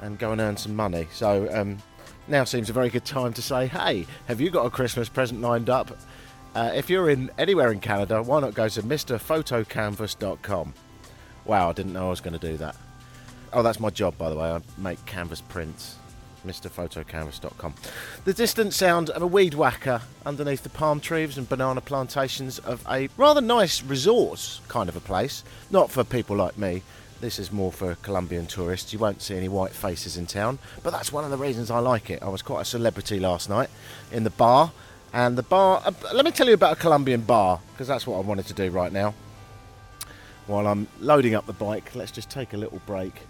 and 0.00 0.18
go 0.18 0.32
and 0.32 0.40
earn 0.40 0.56
some 0.56 0.74
money. 0.74 1.06
So 1.12 1.48
um, 1.52 1.78
now 2.28 2.44
seems 2.44 2.70
a 2.70 2.72
very 2.72 2.90
good 2.90 3.04
time 3.04 3.32
to 3.34 3.42
say, 3.42 3.66
hey, 3.66 4.06
have 4.26 4.40
you 4.40 4.50
got 4.50 4.66
a 4.66 4.70
Christmas 4.70 5.08
present 5.08 5.40
lined 5.40 5.68
up? 5.68 5.96
Uh, 6.54 6.70
if 6.74 6.88
you're 6.88 7.10
in 7.10 7.30
anywhere 7.36 7.72
in 7.72 7.80
Canada, 7.80 8.22
why 8.22 8.40
not 8.40 8.54
go 8.54 8.68
to 8.68 8.82
mrphotocanvas.com? 8.82 10.74
Wow, 11.44 11.70
I 11.70 11.72
didn't 11.72 11.92
know 11.92 12.06
I 12.06 12.10
was 12.10 12.20
going 12.20 12.38
to 12.38 12.46
do 12.50 12.56
that. 12.58 12.76
Oh, 13.54 13.62
that's 13.62 13.78
my 13.78 13.90
job, 13.90 14.18
by 14.18 14.30
the 14.30 14.36
way. 14.36 14.50
I 14.50 14.60
make 14.76 15.04
canvas 15.06 15.40
prints. 15.40 15.96
MrPhotoCanvas.com. 16.44 17.74
The 18.24 18.34
distant 18.34 18.74
sound 18.74 19.10
of 19.10 19.22
a 19.22 19.26
weed 19.26 19.54
whacker 19.54 20.02
underneath 20.26 20.64
the 20.64 20.68
palm 20.68 21.00
trees 21.00 21.38
and 21.38 21.48
banana 21.48 21.80
plantations 21.80 22.58
of 22.58 22.84
a 22.90 23.08
rather 23.16 23.40
nice 23.40 23.82
resort 23.82 24.60
kind 24.68 24.88
of 24.88 24.96
a 24.96 25.00
place. 25.00 25.44
Not 25.70 25.90
for 25.90 26.02
people 26.02 26.36
like 26.36 26.58
me. 26.58 26.82
This 27.20 27.38
is 27.38 27.52
more 27.52 27.72
for 27.72 27.94
Colombian 28.02 28.46
tourists. 28.46 28.92
You 28.92 28.98
won't 28.98 29.22
see 29.22 29.36
any 29.36 29.48
white 29.48 29.70
faces 29.70 30.16
in 30.16 30.26
town, 30.26 30.58
but 30.82 30.90
that's 30.90 31.12
one 31.12 31.24
of 31.24 31.30
the 31.30 31.38
reasons 31.38 31.70
I 31.70 31.78
like 31.78 32.10
it. 32.10 32.22
I 32.22 32.28
was 32.28 32.42
quite 32.42 32.62
a 32.62 32.66
celebrity 32.66 33.20
last 33.20 33.48
night 33.48 33.70
in 34.12 34.24
the 34.24 34.30
bar, 34.30 34.72
and 35.12 35.38
the 35.38 35.44
bar. 35.44 35.80
Uh, 35.86 35.92
let 36.12 36.24
me 36.24 36.32
tell 36.32 36.48
you 36.48 36.54
about 36.54 36.72
a 36.72 36.76
Colombian 36.76 37.22
bar 37.22 37.60
because 37.72 37.86
that's 37.86 38.06
what 38.06 38.16
I 38.16 38.20
wanted 38.20 38.46
to 38.48 38.52
do 38.52 38.68
right 38.70 38.92
now. 38.92 39.14
While 40.48 40.66
I'm 40.66 40.88
loading 41.00 41.34
up 41.34 41.46
the 41.46 41.54
bike, 41.54 41.94
let's 41.94 42.10
just 42.10 42.28
take 42.28 42.52
a 42.52 42.58
little 42.58 42.82
break 42.84 43.22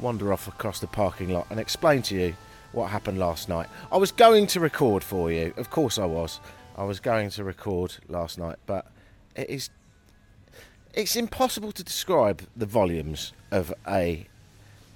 wander 0.00 0.32
off 0.32 0.48
across 0.48 0.80
the 0.80 0.86
parking 0.86 1.30
lot 1.30 1.46
and 1.50 1.58
explain 1.58 2.02
to 2.02 2.14
you 2.14 2.36
what 2.72 2.90
happened 2.90 3.18
last 3.18 3.48
night. 3.48 3.68
I 3.90 3.96
was 3.96 4.12
going 4.12 4.46
to 4.48 4.60
record 4.60 5.02
for 5.02 5.30
you, 5.30 5.52
of 5.56 5.70
course 5.70 5.98
I 5.98 6.04
was. 6.04 6.40
I 6.76 6.84
was 6.84 7.00
going 7.00 7.30
to 7.30 7.44
record 7.44 7.96
last 8.08 8.38
night, 8.38 8.56
but 8.66 8.86
it 9.34 9.50
is 9.50 9.70
it's 10.94 11.16
impossible 11.16 11.72
to 11.72 11.84
describe 11.84 12.42
the 12.56 12.66
volumes 12.66 13.32
of 13.50 13.72
a 13.86 14.26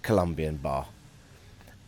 Colombian 0.02 0.56
bar. 0.56 0.86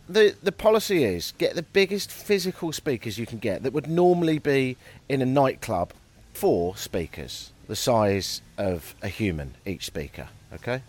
The 0.08 0.34
the 0.42 0.52
policy 0.52 1.04
is 1.04 1.32
get 1.38 1.54
the 1.54 1.62
biggest 1.62 2.10
physical 2.10 2.72
speakers 2.72 3.18
you 3.18 3.26
can 3.26 3.38
get 3.38 3.62
that 3.62 3.72
would 3.72 3.88
normally 3.88 4.38
be 4.38 4.76
in 5.08 5.22
a 5.22 5.26
nightclub, 5.26 5.92
four 6.32 6.76
speakers, 6.76 7.52
the 7.68 7.76
size 7.76 8.42
of 8.58 8.94
a 9.02 9.08
human 9.08 9.54
each 9.64 9.86
speaker, 9.86 10.28
okay? 10.52 10.82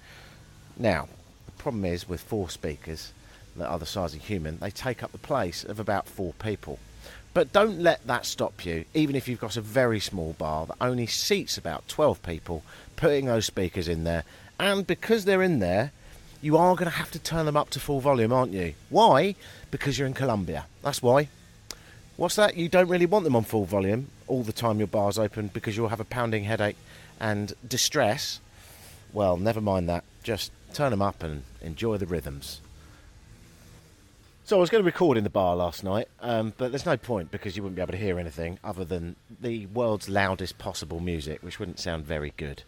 Now, 0.78 1.08
problem 1.54 1.86
is 1.86 2.08
with 2.08 2.22
four 2.22 2.50
speakers 2.50 3.12
that 3.56 3.68
are 3.68 3.80
the 3.80 3.86
size 3.86 4.14
of 4.14 4.22
human, 4.22 4.60
they 4.60 4.72
take 4.72 5.04
up 5.04 5.12
the 5.12 5.18
place 5.18 5.64
of 5.64 5.80
about 5.80 6.08
four 6.08 6.34
people. 6.34 6.80
But 7.34 7.52
don't 7.52 7.80
let 7.80 8.06
that 8.08 8.26
stop 8.26 8.66
you, 8.66 8.86
even 8.94 9.16
if 9.16 9.28
you've 9.28 9.42
got 9.42 9.58
a 9.58 9.62
very 9.62 10.00
small 10.00 10.34
bar 10.34 10.66
that 10.68 10.78
only 10.80 11.06
seats 11.06 11.58
about 11.58 11.88
12 11.88 12.24
people, 12.24 12.64
putting 12.96 13.26
those 13.26 13.46
speakers 13.46 13.88
in 13.88 14.06
there. 14.06 14.24
And 14.58 14.88
because 14.88 15.26
they're 15.26 15.44
in 15.44 15.60
there, 15.60 15.92
you 16.42 16.56
are 16.58 16.76
going 16.76 16.90
to 16.90 16.98
have 16.98 17.12
to 17.12 17.20
turn 17.20 17.46
them 17.46 17.58
up 17.58 17.70
to 17.72 17.80
full 17.80 18.00
volume, 18.00 18.32
aren't 18.32 18.54
you? 18.54 18.74
Why? 18.90 19.36
Because 19.72 19.98
you're 19.98 20.08
in 20.08 20.14
Colombia. 20.14 20.66
That's 20.82 21.02
why. 21.02 21.28
What's 22.18 22.38
that? 22.38 22.56
You 22.56 22.70
don't 22.70 22.88
really 22.88 23.06
want 23.06 23.26
them 23.26 23.36
on 23.36 23.44
full 23.44 23.66
volume 23.66 24.08
all 24.28 24.44
the 24.44 24.54
time 24.54 24.78
your 24.78 24.88
bar's 24.88 25.20
open 25.20 25.50
because 25.54 25.76
you'll 25.76 25.90
have 25.90 26.00
a 26.00 26.06
pounding 26.06 26.46
headache 26.46 26.78
and 27.20 27.54
distress. 27.68 28.40
Well, 29.12 29.38
never 29.38 29.60
mind 29.60 29.90
that. 29.90 30.04
Just 30.24 30.52
turn 30.76 30.92
them 30.92 31.02
up 31.02 31.24
and 31.24 31.44
enjoy 31.62 31.98
the 31.98 32.06
rhythms. 32.06 32.62
So 34.44 34.58
I 34.58 34.60
was 34.60 34.70
going 34.70 34.84
to 34.84 34.86
record 34.86 35.18
in 35.18 35.24
the 35.24 35.30
bar 35.32 35.56
last 35.56 35.84
night, 35.84 36.08
um, 36.22 36.54
but 36.58 36.72
there's 36.72 36.86
no 36.86 36.98
point 36.98 37.32
because 37.32 37.58
you 37.58 37.64
wouldn't 37.64 37.76
be 37.76 37.82
able 37.82 37.94
to 37.94 37.98
hear 37.98 38.20
anything 38.20 38.60
other 38.64 38.86
than 38.86 39.16
the 39.42 39.66
world's 39.68 40.08
loudest 40.08 40.60
possible 40.60 41.00
music, 41.00 41.42
which 41.42 41.58
wouldn't 41.58 41.80
sound 41.80 42.06
very 42.06 42.32
good 42.38 42.62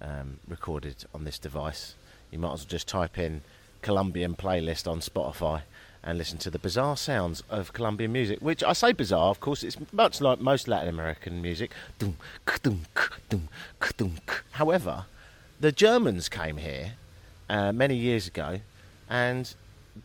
um, 0.00 0.38
recorded 0.48 1.04
on 1.14 1.22
this 1.22 1.38
device. 1.38 1.94
You 2.32 2.40
might 2.40 2.54
as 2.54 2.60
well 2.60 2.68
just 2.68 2.88
type 2.88 3.16
in 3.16 3.42
Colombian 3.80 4.34
playlist 4.34 4.90
on 4.90 4.98
Spotify 4.98 5.62
and 6.02 6.18
listen 6.18 6.38
to 6.38 6.50
the 6.50 6.58
bizarre 6.58 6.96
sounds 6.96 7.42
of 7.48 7.72
Colombian 7.72 8.10
music, 8.10 8.40
which 8.40 8.64
I 8.64 8.72
say 8.72 8.92
bizarre, 8.92 9.30
of 9.30 9.38
course, 9.38 9.62
it's 9.62 9.76
much 9.92 10.20
like 10.20 10.40
most 10.40 10.66
Latin 10.66 10.88
American 10.88 11.42
music. 11.42 11.72
However, 14.52 15.04
the 15.60 15.72
Germans 15.72 16.28
came 16.28 16.56
here 16.56 16.94
uh, 17.50 17.72
many 17.72 17.96
years 17.96 18.26
ago 18.26 18.60
and 19.08 19.54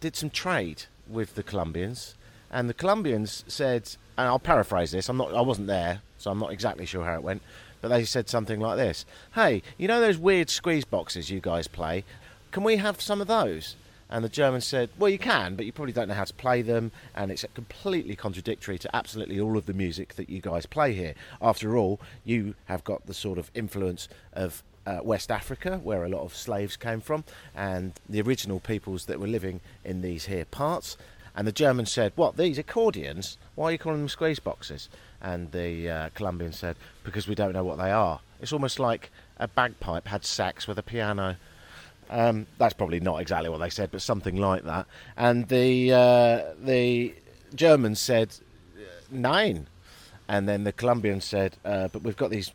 did 0.01 0.15
some 0.15 0.29
trade 0.29 0.83
with 1.07 1.35
the 1.35 1.43
Colombians. 1.43 2.15
And 2.51 2.67
the 2.67 2.73
Colombians 2.73 3.45
said, 3.47 3.95
and 4.17 4.27
I'll 4.27 4.39
paraphrase 4.39 4.91
this. 4.91 5.07
I'm 5.09 5.17
not. 5.17 5.33
I 5.33 5.41
wasn't 5.41 5.67
there, 5.67 6.01
so 6.17 6.31
I'm 6.31 6.39
not 6.39 6.51
exactly 6.51 6.85
sure 6.85 7.05
how 7.05 7.15
it 7.15 7.23
went. 7.23 7.41
But 7.81 7.89
they 7.89 8.05
said 8.05 8.29
something 8.29 8.59
like 8.59 8.77
this: 8.77 9.05
"Hey, 9.33 9.61
you 9.77 9.87
know 9.87 9.99
those 9.99 10.17
weird 10.17 10.49
squeeze 10.49 10.85
boxes 10.85 11.29
you 11.29 11.41
guys 11.41 11.67
play? 11.67 12.03
Can 12.51 12.63
we 12.63 12.77
have 12.77 13.01
some 13.01 13.21
of 13.21 13.27
those?" 13.27 13.75
And 14.09 14.23
the 14.23 14.29
Germans 14.29 14.65
said, 14.65 14.91
Well, 14.99 15.09
you 15.09 15.17
can, 15.17 15.55
but 15.55 15.65
you 15.65 15.71
probably 15.71 15.91
don't 15.91 16.07
know 16.07 16.13
how 16.13 16.25
to 16.25 16.33
play 16.35 16.61
them, 16.61 16.91
and 17.15 17.31
it's 17.31 17.43
completely 17.55 18.15
contradictory 18.15 18.77
to 18.77 18.95
absolutely 18.95 19.39
all 19.39 19.57
of 19.57 19.65
the 19.65 19.73
music 19.73 20.13
that 20.13 20.29
you 20.29 20.41
guys 20.41 20.67
play 20.67 20.93
here. 20.93 21.15
After 21.41 21.75
all, 21.75 21.99
you 22.23 22.53
have 22.65 22.83
got 22.83 23.07
the 23.07 23.15
sort 23.15 23.39
of 23.39 23.49
influence 23.55 24.07
of 24.31 24.63
uh, 24.85 24.99
West 25.03 25.31
Africa, 25.31 25.79
where 25.83 26.03
a 26.03 26.09
lot 26.09 26.21
of 26.21 26.35
slaves 26.35 26.77
came 26.77 27.01
from, 27.01 27.23
and 27.55 27.93
the 28.09 28.21
original 28.21 28.59
peoples 28.59 29.05
that 29.05 29.19
were 29.19 29.27
living 29.27 29.61
in 29.83 30.01
these 30.01 30.25
here 30.25 30.45
parts. 30.45 30.97
And 31.35 31.45
the 31.45 31.51
Germans 31.51 31.91
said, 31.91 32.13
What, 32.15 32.37
these 32.37 32.57
accordions? 32.57 33.37
Why 33.55 33.65
are 33.65 33.71
you 33.73 33.77
calling 33.77 33.99
them 33.99 34.09
squeeze 34.09 34.39
boxes? 34.39 34.89
And 35.21 35.51
the 35.51 35.89
uh, 35.89 36.09
Colombians 36.15 36.57
said, 36.57 36.77
Because 37.03 37.27
we 37.27 37.35
don't 37.35 37.53
know 37.53 37.63
what 37.63 37.77
they 37.77 37.91
are. 37.91 38.21
It's 38.39 38.53
almost 38.53 38.79
like 38.79 39.11
a 39.37 39.47
bagpipe 39.47 40.07
had 40.07 40.23
sax 40.25 40.67
with 40.67 40.77
a 40.79 40.83
piano 40.83 41.35
Um, 42.09 42.45
that's 42.57 42.73
probably 42.73 42.99
not 42.99 43.19
exactly 43.21 43.49
what 43.49 43.59
they 43.59 43.69
said, 43.69 43.91
but 43.91 44.01
something 44.01 44.35
like 44.35 44.63
that. 44.63 44.85
And 45.17 45.47
the 45.47 45.91
uh, 45.91 46.53
the 46.63 47.15
Germans 47.55 47.99
said 47.99 48.35
nein, 49.09 49.67
and 50.27 50.47
then 50.47 50.63
the 50.63 50.71
Colombians 50.71 51.25
said, 51.25 51.57
uh, 51.65 51.87
"But 51.87 52.03
we've 52.03 52.17
got 52.17 52.29
these 52.29 52.51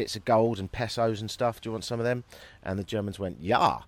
bits 0.00 0.16
of 0.16 0.24
gold 0.24 0.58
and 0.58 0.72
pesos 0.72 1.20
and 1.20 1.30
stuff. 1.30 1.60
Do 1.60 1.68
you 1.68 1.72
want 1.72 1.84
some 1.84 2.00
of 2.00 2.06
them?" 2.10 2.24
And 2.62 2.78
the 2.78 2.84
Germans 2.94 3.18
went, 3.18 3.36
"Yeah," 3.40 3.80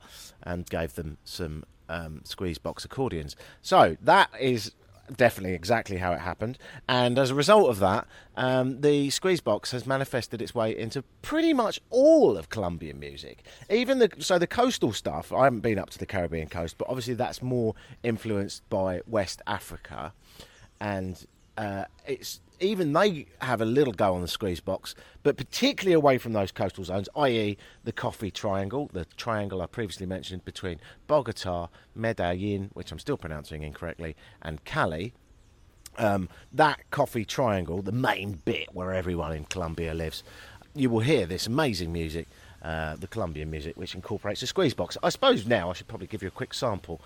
and 0.42 0.68
gave 0.68 0.94
them 0.94 1.16
some 1.24 1.64
um, 1.88 2.20
squeeze 2.24 2.58
box 2.58 2.84
accordions. 2.84 3.36
So 3.62 3.96
that 4.02 4.28
is 4.38 4.72
definitely 5.16 5.54
exactly 5.54 5.98
how 5.98 6.12
it 6.12 6.20
happened. 6.20 6.58
And 6.88 7.18
as 7.18 7.30
a 7.30 7.34
result 7.34 7.70
of 7.70 7.78
that, 7.80 8.06
um, 8.36 8.80
the 8.80 9.10
squeeze 9.10 9.40
box 9.40 9.70
has 9.72 9.86
manifested 9.86 10.40
its 10.40 10.54
way 10.54 10.76
into 10.76 11.02
pretty 11.22 11.52
much 11.52 11.80
all 11.90 12.36
of 12.36 12.48
Colombian 12.48 12.98
music. 12.98 13.44
Even 13.70 13.98
the 13.98 14.10
so 14.18 14.38
the 14.38 14.46
coastal 14.46 14.92
stuff. 14.92 15.32
I 15.32 15.44
haven't 15.44 15.60
been 15.60 15.78
up 15.78 15.90
to 15.90 15.98
the 15.98 16.06
Caribbean 16.06 16.48
coast, 16.48 16.78
but 16.78 16.88
obviously 16.88 17.14
that's 17.14 17.42
more 17.42 17.74
influenced 18.02 18.68
by 18.68 19.00
West 19.06 19.42
Africa, 19.46 20.12
and 20.80 21.26
uh, 21.56 21.84
it's 22.06 22.40
even 22.62 22.92
they 22.92 23.26
have 23.40 23.60
a 23.60 23.64
little 23.64 23.92
go 23.92 24.14
on 24.14 24.20
the 24.20 24.28
squeeze 24.28 24.60
box, 24.60 24.94
but 25.22 25.36
particularly 25.36 25.94
away 25.94 26.16
from 26.18 26.32
those 26.32 26.52
coastal 26.52 26.84
zones, 26.84 27.08
i.e., 27.16 27.58
the 27.84 27.92
Coffee 27.92 28.30
Triangle, 28.30 28.88
the 28.92 29.04
triangle 29.16 29.60
I 29.60 29.66
previously 29.66 30.06
mentioned 30.06 30.44
between 30.44 30.78
Bogota, 31.06 31.68
Medellin, 31.94 32.70
which 32.72 32.92
I'm 32.92 32.98
still 32.98 33.16
pronouncing 33.16 33.62
incorrectly, 33.62 34.16
and 34.40 34.64
Cali. 34.64 35.12
Um, 35.98 36.30
that 36.52 36.88
Coffee 36.90 37.24
Triangle, 37.24 37.82
the 37.82 37.92
main 37.92 38.40
bit 38.44 38.68
where 38.72 38.94
everyone 38.94 39.32
in 39.32 39.44
Colombia 39.44 39.92
lives, 39.92 40.22
you 40.74 40.88
will 40.88 41.00
hear 41.00 41.26
this 41.26 41.46
amazing 41.46 41.92
music. 41.92 42.28
Uh, 42.62 42.94
the 42.94 43.08
Colombian 43.08 43.50
music, 43.50 43.76
which 43.76 43.96
incorporates 43.96 44.40
a 44.40 44.46
squeeze 44.46 44.72
box. 44.72 44.96
I 45.02 45.08
suppose 45.08 45.44
now 45.46 45.70
I 45.70 45.72
should 45.72 45.88
probably 45.88 46.06
give 46.06 46.22
you 46.22 46.28
a 46.28 46.30
quick 46.30 46.54
sample. 46.54 47.00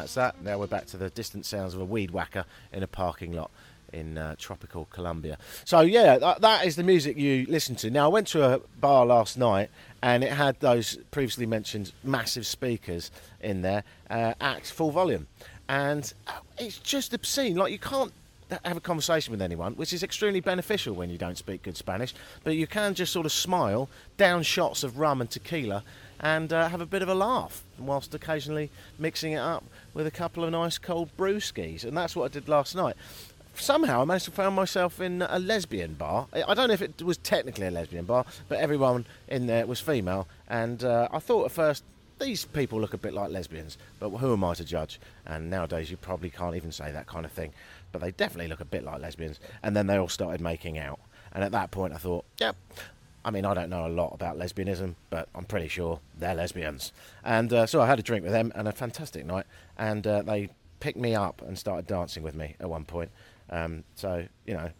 That's 0.00 0.14
that. 0.14 0.42
Now 0.42 0.58
we're 0.58 0.66
back 0.66 0.86
to 0.86 0.96
the 0.96 1.10
distant 1.10 1.44
sounds 1.44 1.74
of 1.74 1.80
a 1.82 1.84
weed 1.84 2.10
whacker 2.10 2.46
in 2.72 2.82
a 2.82 2.86
parking 2.86 3.32
lot 3.32 3.50
in 3.92 4.16
uh, 4.16 4.34
tropical 4.38 4.86
Colombia. 4.86 5.36
So 5.66 5.80
yeah, 5.80 6.16
that, 6.16 6.40
that 6.40 6.64
is 6.64 6.76
the 6.76 6.82
music 6.82 7.18
you 7.18 7.44
listen 7.50 7.76
to. 7.76 7.90
Now 7.90 8.06
I 8.06 8.08
went 8.08 8.28
to 8.28 8.54
a 8.54 8.60
bar 8.80 9.04
last 9.04 9.36
night 9.36 9.68
and 10.02 10.24
it 10.24 10.32
had 10.32 10.58
those 10.60 10.96
previously 11.10 11.44
mentioned 11.44 11.92
massive 12.02 12.46
speakers 12.46 13.10
in 13.42 13.60
there 13.60 13.84
uh, 14.08 14.32
at 14.40 14.64
full 14.64 14.90
volume, 14.90 15.26
and 15.68 16.14
uh, 16.26 16.32
it's 16.58 16.78
just 16.78 17.12
obscene. 17.12 17.56
Like 17.56 17.72
you 17.72 17.78
can't 17.78 18.12
have 18.64 18.78
a 18.78 18.80
conversation 18.80 19.32
with 19.32 19.42
anyone, 19.42 19.74
which 19.74 19.92
is 19.92 20.02
extremely 20.02 20.40
beneficial 20.40 20.94
when 20.94 21.10
you 21.10 21.18
don't 21.18 21.36
speak 21.36 21.62
good 21.62 21.76
Spanish. 21.76 22.14
But 22.42 22.56
you 22.56 22.66
can 22.66 22.94
just 22.94 23.12
sort 23.12 23.26
of 23.26 23.32
smile, 23.32 23.90
down 24.16 24.44
shots 24.44 24.82
of 24.82 24.98
rum 24.98 25.20
and 25.20 25.30
tequila, 25.30 25.84
and 26.20 26.52
uh, 26.52 26.68
have 26.68 26.80
a 26.80 26.86
bit 26.86 27.02
of 27.02 27.08
a 27.08 27.14
laugh, 27.14 27.64
whilst 27.78 28.14
occasionally 28.14 28.70
mixing 28.98 29.32
it 29.32 29.38
up 29.38 29.64
with 29.94 30.06
a 30.06 30.10
couple 30.10 30.44
of 30.44 30.50
nice 30.50 30.78
cold 30.78 31.10
brewskis. 31.16 31.84
And 31.84 31.96
that's 31.96 32.14
what 32.14 32.30
I 32.30 32.32
did 32.32 32.48
last 32.48 32.74
night. 32.74 32.94
Somehow 33.54 34.02
I 34.02 34.04
managed 34.04 34.26
to 34.26 34.30
find 34.30 34.54
myself 34.54 35.00
in 35.00 35.22
a 35.22 35.38
lesbian 35.38 35.94
bar. 35.94 36.28
I 36.32 36.54
don't 36.54 36.68
know 36.68 36.74
if 36.74 36.82
it 36.82 37.02
was 37.02 37.18
technically 37.18 37.66
a 37.66 37.70
lesbian 37.70 38.04
bar, 38.04 38.24
but 38.48 38.58
everyone 38.58 39.06
in 39.28 39.46
there 39.46 39.66
was 39.66 39.80
female. 39.80 40.28
And 40.48 40.84
uh, 40.84 41.08
I 41.10 41.18
thought 41.18 41.46
at 41.46 41.52
first, 41.52 41.84
these 42.20 42.44
people 42.44 42.80
look 42.80 42.94
a 42.94 42.98
bit 42.98 43.14
like 43.14 43.30
lesbians, 43.30 43.78
but 43.98 44.10
who 44.10 44.32
am 44.34 44.44
I 44.44 44.54
to 44.54 44.64
judge? 44.64 45.00
And 45.26 45.50
nowadays 45.50 45.90
you 45.90 45.96
probably 45.96 46.30
can't 46.30 46.54
even 46.54 46.70
say 46.70 46.92
that 46.92 47.06
kind 47.06 47.24
of 47.24 47.32
thing. 47.32 47.52
But 47.92 48.02
they 48.02 48.10
definitely 48.12 48.48
look 48.48 48.60
a 48.60 48.66
bit 48.66 48.84
like 48.84 49.00
lesbians. 49.00 49.40
And 49.62 49.74
then 49.74 49.86
they 49.86 49.96
all 49.96 50.08
started 50.08 50.40
making 50.40 50.78
out. 50.78 51.00
And 51.32 51.42
at 51.42 51.52
that 51.52 51.70
point 51.70 51.94
I 51.94 51.96
thought, 51.96 52.24
yep, 52.38 52.56
I 53.24 53.30
mean, 53.30 53.44
I 53.44 53.54
don't 53.54 53.68
know 53.68 53.86
a 53.86 53.88
lot 53.88 54.14
about 54.14 54.38
lesbianism, 54.38 54.94
but 55.10 55.28
I'm 55.34 55.44
pretty 55.44 55.68
sure 55.68 56.00
they're 56.18 56.34
lesbians. 56.34 56.92
And 57.24 57.52
uh, 57.52 57.66
so 57.66 57.80
I 57.80 57.86
had 57.86 57.98
a 57.98 58.02
drink 58.02 58.24
with 58.24 58.32
them 58.32 58.52
and 58.54 58.66
a 58.66 58.72
fantastic 58.72 59.26
night. 59.26 59.46
And 59.76 60.06
uh, 60.06 60.22
they 60.22 60.48
picked 60.80 60.98
me 60.98 61.14
up 61.14 61.42
and 61.42 61.58
started 61.58 61.86
dancing 61.86 62.22
with 62.22 62.34
me 62.34 62.56
at 62.58 62.70
one 62.70 62.84
point. 62.84 63.10
Um, 63.50 63.84
so, 63.94 64.26
you 64.46 64.54
know, 64.54 64.70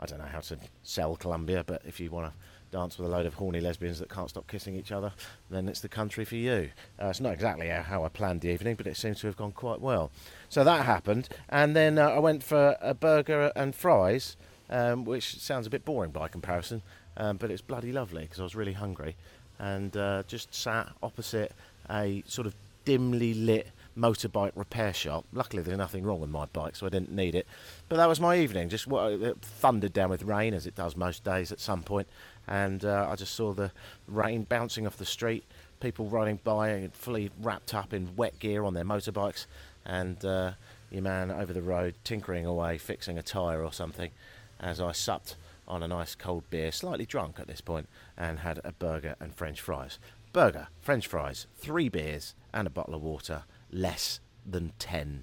I 0.00 0.06
don't 0.06 0.18
know 0.18 0.24
how 0.24 0.40
to 0.40 0.58
sell 0.82 1.16
Colombia, 1.16 1.62
but 1.66 1.82
if 1.86 2.00
you 2.00 2.10
want 2.10 2.26
to 2.26 2.32
dance 2.76 2.98
with 2.98 3.06
a 3.08 3.10
load 3.10 3.26
of 3.26 3.34
horny 3.34 3.60
lesbians 3.60 4.00
that 4.00 4.08
can't 4.08 4.28
stop 4.28 4.48
kissing 4.48 4.74
each 4.74 4.90
other, 4.90 5.12
then 5.50 5.68
it's 5.68 5.80
the 5.80 5.88
country 5.88 6.24
for 6.24 6.36
you. 6.36 6.70
Uh, 7.00 7.06
it's 7.06 7.20
not 7.20 7.32
exactly 7.32 7.68
how 7.68 8.04
I 8.04 8.08
planned 8.08 8.40
the 8.40 8.48
evening, 8.48 8.74
but 8.74 8.86
it 8.86 8.96
seems 8.96 9.20
to 9.20 9.26
have 9.28 9.36
gone 9.36 9.52
quite 9.52 9.80
well. 9.80 10.10
So 10.48 10.64
that 10.64 10.84
happened. 10.84 11.28
And 11.48 11.76
then 11.76 11.98
uh, 11.98 12.08
I 12.08 12.18
went 12.18 12.42
for 12.42 12.76
a 12.80 12.94
burger 12.94 13.52
and 13.54 13.74
fries, 13.74 14.36
um, 14.70 15.04
which 15.04 15.38
sounds 15.38 15.66
a 15.66 15.70
bit 15.70 15.84
boring 15.84 16.10
by 16.10 16.28
comparison. 16.28 16.82
Um, 17.16 17.36
but 17.36 17.50
it's 17.50 17.62
bloody 17.62 17.92
lovely 17.92 18.22
because 18.22 18.40
I 18.40 18.42
was 18.42 18.56
really 18.56 18.72
hungry 18.72 19.16
and 19.58 19.96
uh, 19.96 20.22
just 20.26 20.54
sat 20.54 20.88
opposite 21.02 21.52
a 21.90 22.22
sort 22.26 22.46
of 22.46 22.54
dimly 22.84 23.34
lit 23.34 23.68
motorbike 23.96 24.52
repair 24.54 24.92
shop. 24.92 25.24
Luckily, 25.32 25.62
there's 25.62 25.78
nothing 25.78 26.04
wrong 26.04 26.20
with 26.20 26.30
my 26.30 26.46
bike, 26.46 26.76
so 26.76 26.86
I 26.86 26.88
didn't 26.88 27.12
need 27.12 27.34
it. 27.34 27.46
But 27.88 27.96
that 27.96 28.08
was 28.08 28.20
my 28.20 28.38
evening. 28.38 28.68
Just 28.68 28.86
it 28.90 29.38
thundered 29.40 29.92
down 29.92 30.10
with 30.10 30.22
rain, 30.22 30.54
as 30.54 30.66
it 30.66 30.74
does 30.74 30.96
most 30.96 31.24
days 31.24 31.52
at 31.52 31.60
some 31.60 31.82
point, 31.82 32.08
and 32.46 32.84
uh, 32.84 33.08
I 33.10 33.16
just 33.16 33.34
saw 33.34 33.52
the 33.52 33.70
rain 34.08 34.44
bouncing 34.44 34.86
off 34.86 34.96
the 34.96 35.06
street, 35.06 35.44
people 35.80 36.06
riding 36.06 36.40
by 36.42 36.90
fully 36.92 37.30
wrapped 37.40 37.74
up 37.74 37.92
in 37.92 38.16
wet 38.16 38.38
gear 38.38 38.64
on 38.64 38.74
their 38.74 38.84
motorbikes, 38.84 39.46
and 39.86 40.22
uh, 40.24 40.52
your 40.90 41.02
man 41.02 41.30
over 41.30 41.52
the 41.52 41.62
road 41.62 41.94
tinkering 42.04 42.46
away, 42.46 42.78
fixing 42.78 43.18
a 43.18 43.22
tyre 43.22 43.62
or 43.62 43.72
something, 43.72 44.10
as 44.58 44.80
I 44.80 44.92
supped 44.92 45.36
on 45.66 45.82
a 45.82 45.88
nice 45.88 46.14
cold 46.14 46.48
beer, 46.50 46.72
slightly 46.72 47.06
drunk 47.06 47.38
at 47.38 47.46
this 47.46 47.60
point, 47.60 47.88
and 48.16 48.40
had 48.40 48.60
a 48.64 48.72
burger 48.72 49.16
and 49.20 49.34
French 49.34 49.60
fries. 49.60 49.98
Burger, 50.32 50.68
French 50.80 51.06
fries, 51.06 51.46
three 51.56 51.88
beers, 51.88 52.34
and 52.52 52.66
a 52.66 52.70
bottle 52.70 52.94
of 52.94 53.02
water, 53.02 53.44
less 53.70 54.20
than 54.44 54.72
$10. 54.78 55.22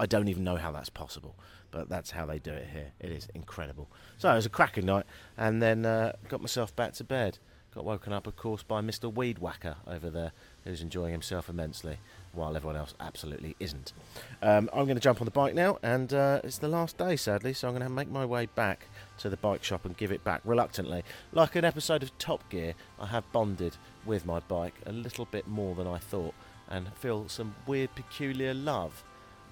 I 0.00 0.06
don't 0.06 0.28
even 0.28 0.44
know 0.44 0.56
how 0.56 0.70
that's 0.70 0.90
possible, 0.90 1.34
but 1.70 1.88
that's 1.88 2.12
how 2.12 2.24
they 2.26 2.38
do 2.38 2.52
it 2.52 2.68
here. 2.72 2.92
It 3.00 3.10
is 3.10 3.28
incredible. 3.34 3.88
So 4.16 4.30
it 4.30 4.36
was 4.36 4.46
a 4.46 4.50
cracking 4.50 4.86
night, 4.86 5.06
and 5.36 5.60
then 5.60 5.84
uh, 5.84 6.12
got 6.28 6.40
myself 6.40 6.74
back 6.76 6.92
to 6.94 7.04
bed. 7.04 7.38
Got 7.74 7.84
woken 7.84 8.12
up, 8.12 8.26
of 8.26 8.36
course, 8.36 8.62
by 8.62 8.80
Mr. 8.80 9.12
Weed 9.12 9.40
Whacker 9.40 9.76
over 9.86 10.08
there, 10.10 10.32
who's 10.64 10.80
enjoying 10.80 11.12
himself 11.12 11.48
immensely 11.48 11.98
while 12.32 12.56
everyone 12.56 12.76
else 12.76 12.94
absolutely 13.00 13.56
isn't. 13.60 13.92
Um, 14.40 14.70
I'm 14.72 14.84
going 14.84 14.96
to 14.96 15.00
jump 15.00 15.20
on 15.20 15.26
the 15.26 15.30
bike 15.30 15.54
now, 15.54 15.78
and 15.82 16.12
uh, 16.14 16.40
it's 16.44 16.58
the 16.58 16.68
last 16.68 16.96
day, 16.96 17.16
sadly, 17.16 17.52
so 17.52 17.68
I'm 17.68 17.74
going 17.74 17.86
to 17.86 17.92
make 17.92 18.10
my 18.10 18.24
way 18.24 18.46
back 18.46 18.86
to 19.18 19.28
the 19.28 19.36
bike 19.36 19.62
shop 19.62 19.84
and 19.84 19.96
give 19.96 20.12
it 20.12 20.24
back 20.24 20.40
reluctantly. 20.44 21.02
Like 21.32 21.56
an 21.56 21.64
episode 21.64 22.02
of 22.02 22.16
Top 22.18 22.48
Gear, 22.48 22.74
I 22.98 23.06
have 23.06 23.30
bonded 23.32 23.76
with 24.04 24.24
my 24.24 24.40
bike 24.40 24.74
a 24.86 24.92
little 24.92 25.26
bit 25.26 25.46
more 25.46 25.74
than 25.74 25.86
I 25.86 25.98
thought 25.98 26.34
and 26.68 26.92
feel 26.94 27.28
some 27.28 27.54
weird, 27.66 27.94
peculiar 27.94 28.54
love. 28.54 29.04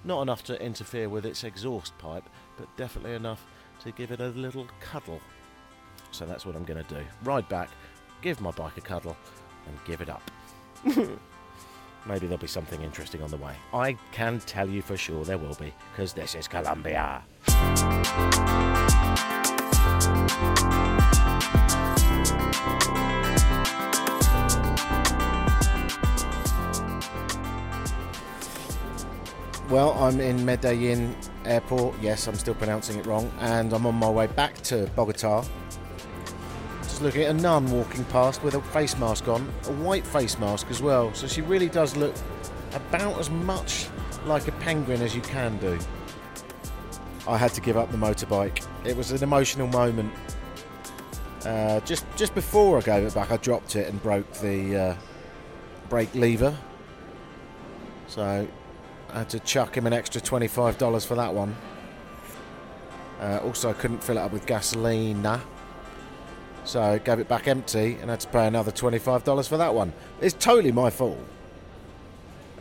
Not 0.03 0.21
enough 0.21 0.43
to 0.45 0.61
interfere 0.61 1.09
with 1.09 1.25
its 1.25 1.43
exhaust 1.43 1.97
pipe, 1.97 2.29
but 2.57 2.67
definitely 2.77 3.13
enough 3.13 3.45
to 3.83 3.91
give 3.91 4.11
it 4.11 4.21
a 4.21 4.29
little 4.29 4.67
cuddle. 4.79 5.19
So 6.11 6.25
that's 6.25 6.45
what 6.45 6.55
I'm 6.55 6.63
going 6.63 6.83
to 6.83 6.93
do. 6.93 7.01
Ride 7.23 7.47
back, 7.49 7.69
give 8.21 8.39
my 8.41 8.51
bike 8.51 8.77
a 8.77 8.81
cuddle, 8.81 9.17
and 9.67 9.77
give 9.85 10.01
it 10.01 10.09
up. 10.09 10.31
Maybe 12.05 12.27
there'll 12.27 12.37
be 12.37 12.47
something 12.47 12.81
interesting 12.81 13.21
on 13.21 13.29
the 13.29 13.37
way. 13.37 13.53
I 13.73 13.97
can 14.11 14.39
tell 14.39 14.69
you 14.69 14.81
for 14.81 14.95
sure 14.95 15.25
there 15.25 15.37
will 15.37 15.55
be, 15.55 15.73
because 15.91 16.13
this 16.13 16.35
is 16.35 16.47
Colombia. 16.47 17.23
Well, 29.69 29.91
I'm 29.99 30.21
in 30.21 30.45
Medellin 30.45 31.13
Airport. 31.43 31.95
Yes, 32.01 32.25
I'm 32.27 32.35
still 32.35 32.53
pronouncing 32.53 32.97
it 32.97 33.05
wrong. 33.05 33.29
And 33.41 33.73
I'm 33.73 33.85
on 33.85 33.95
my 33.95 34.09
way 34.09 34.27
back 34.27 34.55
to 34.63 34.89
Bogota. 34.95 35.43
Just 36.83 37.01
looking 37.01 37.23
at 37.23 37.31
a 37.31 37.33
nun 37.33 37.69
walking 37.69 38.05
past 38.05 38.41
with 38.43 38.53
a 38.55 38.61
face 38.61 38.97
mask 38.97 39.27
on, 39.27 39.41
a 39.65 39.73
white 39.73 40.07
face 40.07 40.39
mask 40.39 40.67
as 40.69 40.81
well. 40.81 41.13
So 41.13 41.27
she 41.27 41.41
really 41.41 41.67
does 41.67 41.97
look 41.97 42.15
about 42.73 43.19
as 43.19 43.29
much 43.29 43.89
like 44.25 44.47
a 44.47 44.53
penguin 44.53 45.01
as 45.01 45.13
you 45.13 45.21
can 45.21 45.57
do. 45.57 45.77
I 47.27 47.37
had 47.37 47.53
to 47.53 47.61
give 47.61 47.77
up 47.77 47.91
the 47.91 47.97
motorbike. 47.97 48.65
It 48.85 48.95
was 48.95 49.11
an 49.11 49.21
emotional 49.23 49.67
moment 49.67 50.13
Uh, 51.45 51.79
just 51.81 52.05
just 52.17 52.33
before 52.35 52.77
I 52.77 52.81
gave 52.81 53.03
it 53.05 53.13
back, 53.13 53.31
I 53.31 53.37
dropped 53.37 53.75
it 53.75 53.87
and 53.87 54.01
broke 54.01 54.29
the 54.41 54.75
uh, 54.75 54.95
brake 55.87 56.13
lever. 56.13 56.57
So 58.07 58.47
I 59.13 59.17
had 59.17 59.29
to 59.29 59.39
chuck 59.39 59.77
him 59.77 59.87
an 59.87 59.93
extra 59.93 60.19
twenty-five 60.19 60.77
dollars 60.77 61.05
for 61.05 61.15
that 61.15 61.33
one. 61.33 61.55
Uh, 63.21 63.39
also, 63.43 63.69
I 63.69 63.73
couldn't 63.73 64.03
fill 64.03 64.17
it 64.17 64.21
up 64.21 64.33
with 64.33 64.45
gasoline, 64.45 65.25
so 66.65 66.81
I 66.81 66.97
gave 66.97 67.19
it 67.19 67.29
back 67.29 67.47
empty 67.47 67.97
and 68.01 68.09
had 68.09 68.19
to 68.21 68.27
pay 68.27 68.45
another 68.47 68.71
twenty-five 68.71 69.23
dollars 69.23 69.47
for 69.47 69.57
that 69.57 69.73
one. 69.73 69.93
It's 70.19 70.35
totally 70.37 70.71
my 70.73 70.89
fault. 70.89 71.19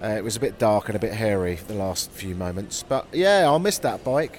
Uh, 0.00 0.08
it 0.08 0.22
was 0.22 0.36
a 0.36 0.40
bit 0.40 0.58
dark 0.58 0.88
and 0.88 0.94
a 0.94 1.00
bit 1.00 1.14
hairy 1.14 1.56
the 1.66 1.74
last 1.74 2.10
few 2.10 2.34
moments, 2.34 2.84
but 2.86 3.06
yeah, 3.12 3.46
I'll 3.46 3.58
miss 3.58 3.78
that 3.78 4.04
bike. 4.04 4.38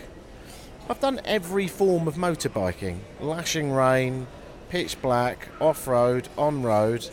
I've 0.90 1.02
done 1.02 1.20
every 1.26 1.68
form 1.68 2.08
of 2.08 2.16
motorbiking 2.16 3.00
lashing 3.20 3.72
rain, 3.72 4.26
pitch 4.70 5.02
black, 5.02 5.50
off 5.60 5.86
road, 5.86 6.30
on 6.38 6.64
road, 6.64 7.10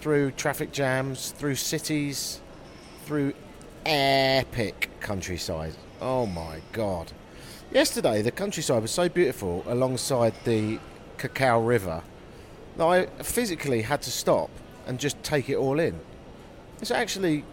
through 0.00 0.32
traffic 0.32 0.70
jams, 0.70 1.30
through 1.30 1.54
cities, 1.54 2.40
through 3.06 3.32
epic 3.86 4.90
countryside. 5.00 5.74
Oh 6.02 6.26
my 6.26 6.60
god. 6.72 7.12
Yesterday, 7.72 8.20
the 8.20 8.30
countryside 8.30 8.82
was 8.82 8.90
so 8.90 9.08
beautiful 9.08 9.64
alongside 9.66 10.34
the 10.44 10.78
Cacao 11.16 11.60
River 11.60 12.02
that 12.76 12.84
I 12.84 13.06
physically 13.22 13.80
had 13.80 14.02
to 14.02 14.10
stop 14.10 14.50
and 14.86 15.00
just 15.00 15.22
take 15.22 15.48
it 15.48 15.56
all 15.56 15.80
in. 15.80 15.98
It's 16.82 16.90
actually, 16.90 17.44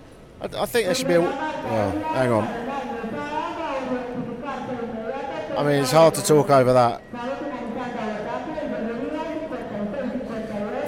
I, 0.42 0.46
I 0.46 0.66
think 0.66 0.88
there 0.88 0.96
should 0.96 1.08
be 1.08 1.14
a. 1.14 1.22
Well, 1.22 1.92
hang 2.14 2.32
on. 2.34 2.63
I 5.56 5.64
mean, 5.64 5.84
it's 5.84 5.92
hard 5.92 6.16
to 6.16 6.26
talk 6.26 6.50
over 6.50 6.74
that. 6.74 7.02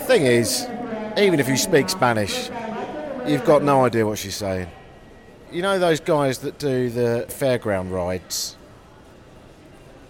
Thing 0.08 0.26
is, 0.26 0.68
even 1.18 1.40
if 1.40 1.48
you 1.48 1.56
speak 1.56 1.90
Spanish, 1.90 2.50
you've 3.28 3.46
got 3.46 3.64
no 3.64 3.86
idea 3.86 4.06
what 4.06 4.18
she's 4.18 4.36
saying. 4.36 4.68
You 5.52 5.62
know 5.62 5.78
those 5.78 6.00
guys 6.00 6.40
that 6.40 6.58
do 6.58 6.90
the 6.90 7.26
fairground 7.30 7.92
rides? 7.92 8.58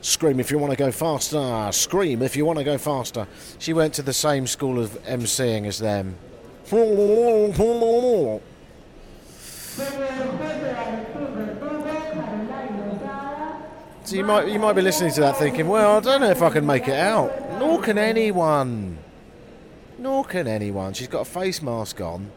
Scream 0.01 0.39
if 0.39 0.51
you 0.51 0.57
want 0.57 0.71
to 0.71 0.77
go 0.77 0.91
faster, 0.91 1.69
scream 1.71 2.21
if 2.21 2.35
you 2.35 2.45
want 2.45 2.59
to 2.59 2.65
go 2.65 2.77
faster. 2.77 3.27
She 3.59 3.73
went 3.73 3.93
to 3.95 4.01
the 4.01 4.13
same 4.13 4.47
school 4.47 4.79
of 4.79 4.91
emceeing 5.03 5.67
as 5.67 5.79
them. 5.79 6.15
So 14.05 14.15
you 14.15 14.23
might 14.23 14.47
you 14.47 14.59
might 14.59 14.73
be 14.73 14.83
listening 14.83 15.11
to 15.13 15.21
that 15.21 15.37
thinking, 15.37 15.67
well, 15.67 15.97
I 15.97 15.99
don't 15.99 16.21
know 16.21 16.29
if 16.29 16.43
I 16.43 16.51
can 16.51 16.63
make 16.63 16.87
it 16.87 16.93
out. 16.93 17.57
Nor 17.57 17.81
can 17.81 17.97
anyone. 17.97 18.99
Nor 19.97 20.23
can 20.23 20.47
anyone. 20.47 20.93
She's 20.93 21.07
got 21.07 21.21
a 21.21 21.25
face 21.25 21.59
mask 21.59 21.99
on, 22.01 22.29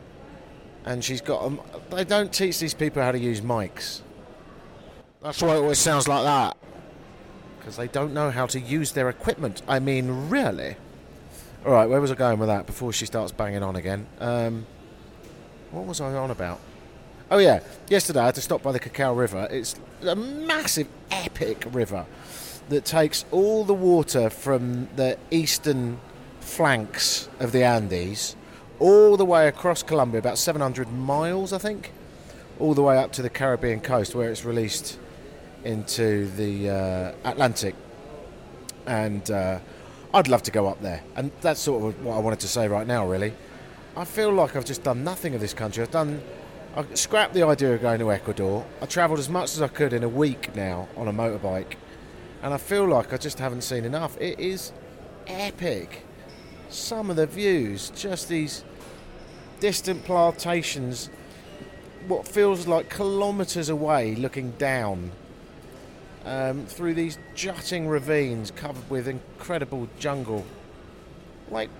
and 0.87 1.05
she's 1.05 1.21
got. 1.21 1.45
A, 1.45 1.95
they 1.95 2.05
don't 2.05 2.33
teach 2.33 2.59
these 2.59 2.73
people 2.73 3.03
how 3.03 3.13
to 3.13 3.19
use 3.19 3.43
mics. 3.43 4.01
That's 5.23 5.43
why 5.43 5.57
it 5.57 5.59
always 5.59 5.79
sounds 5.79 6.09
like 6.09 6.23
that. 6.23 6.57
Because 7.59 7.77
they 7.77 7.89
don't 7.89 8.15
know 8.15 8.31
how 8.31 8.47
to 8.47 8.59
use 8.59 8.93
their 8.93 9.11
equipment. 9.11 9.61
I 9.69 9.79
mean, 9.79 10.31
really. 10.31 10.77
All 11.67 11.73
right, 11.73 11.87
where 11.87 12.01
was 12.01 12.11
I 12.11 12.15
going 12.15 12.39
with 12.39 12.49
that 12.49 12.65
before 12.65 12.95
she 12.95 13.05
starts 13.05 13.31
banging 13.31 13.63
on 13.63 13.77
again? 13.77 14.07
Um, 14.21 14.65
what 15.71 15.85
was 15.85 16.01
I 16.01 16.15
on 16.15 16.31
about? 16.31 16.61
Oh 17.31 17.37
yeah, 17.37 17.61
yesterday 17.89 18.21
I 18.21 18.27
had 18.27 18.37
to 18.37 18.41
stop 18.41 18.63
by 18.63 18.73
the 18.73 18.79
Cacao 18.79 19.13
River. 19.13 19.47
It's 19.51 19.75
a 20.03 20.17
massive, 20.17 20.89
epic 21.11 21.63
river 21.73 22.07
that 22.71 22.87
takes 22.87 23.27
all 23.31 23.65
the 23.65 23.75
water 23.75 24.31
from 24.31 24.89
the 24.97 25.19
eastern 25.31 26.01
flanks 26.41 27.29
of 27.39 27.53
the 27.53 27.65
Andes 27.65 28.35
all 28.79 29.19
the 29.19 29.27
way 29.27 29.47
across 29.47 29.83
Colombia, 29.83 30.19
about 30.19 30.39
700 30.39 30.91
miles, 30.91 31.53
I 31.53 31.59
think, 31.59 31.93
all 32.59 32.73
the 32.73 32.83
way 32.83 32.97
up 32.97 33.13
to 33.13 33.23
the 33.23 33.29
Caribbean 33.29 33.81
coast 33.81 34.15
where 34.15 34.31
it's 34.31 34.47
released 34.47 34.99
into 35.65 36.31
the 36.31 36.71
uh, 36.71 37.13
Atlantic. 37.25 37.75
And 38.87 39.31
uh, 39.31 39.59
I'd 40.15 40.29
love 40.29 40.43
to 40.45 40.51
go 40.51 40.67
up 40.67 40.81
there. 40.81 41.03
And 41.15 41.31
that's 41.43 41.61
sort 41.61 41.85
of 41.85 42.03
what 42.03 42.17
I 42.17 42.21
wanted 42.21 42.41
to 42.41 42.49
say 42.49 42.69
right 42.69 42.87
now, 42.87 43.07
really. 43.07 43.35
I 43.97 44.07
feel 44.07 44.33
like 44.33 44.57
I've 44.57 44.65
just 44.65 44.83
done 44.83 45.05
nothing 45.05 45.35
of 45.35 45.43
this 45.43 45.53
country. 45.53 45.83
I've 45.83 45.91
done 45.91 46.23
I 46.79 46.85
scrapped 46.95 47.35
the 47.35 47.43
idea 47.43 47.75
of 47.75 47.81
going 47.81 47.99
to 47.99 48.13
Ecuador. 48.13 48.65
I 48.81 48.87
travelled 48.87 49.19
as 49.19 49.29
much 49.29 49.53
as 49.53 49.61
I 49.61 49.67
could 49.67 49.93
in 49.93 50.05
a 50.05 50.09
week 50.09 50.55
now 50.55 50.87
on 50.97 51.09
a 51.09 51.13
motorbike, 51.13 51.75
and 52.41 52.55
I 52.55 52.57
feel 52.57 52.87
like 52.87 53.13
I 53.13 53.17
just 53.17 53.41
haven't 53.41 53.63
seen 53.63 53.85
enough. 53.85 54.17
It 54.21 54.39
is 54.39 54.71
epic. 55.27 56.05
Some 56.69 57.11
of 57.11 57.17
the 57.17 57.27
views, 57.27 57.91
just 57.97 58.29
these 58.29 58.63
distant 59.59 60.05
plantations, 60.05 61.11
what 62.07 62.29
feels 62.29 62.69
like 62.69 62.95
kilometres 62.95 63.69
away, 63.69 64.15
looking 64.15 64.53
down 64.53 65.11
um, 66.25 66.65
through 66.67 66.95
these 66.95 67.19
jutting 67.35 67.89
ravines 67.89 68.53
covered 68.53 68.89
with 68.89 69.09
incredible 69.09 69.89
jungle. 69.99 70.47
Like 71.51 71.71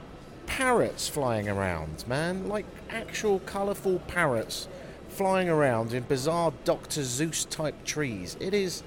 parrots 0.47 1.09
flying 1.09 1.49
around, 1.49 2.05
man. 2.09 2.49
Like 2.49 2.67
actual 2.91 3.39
colourful 3.41 4.01
parrots 4.09 4.67
flying 5.09 5.49
around 5.49 5.93
in 5.93 6.05
bizarre 6.05 6.53
Dr. 6.65 7.01
Seuss 7.01 7.49
type 7.49 7.85
trees. 7.85 8.37
It 8.41 8.55
is 8.55 8.83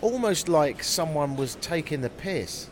almost 0.00 0.48
like 0.48 0.84
someone 0.84 1.36
was 1.36 1.56
taking 1.56 2.00
the 2.00 2.10
piss. 2.10 2.68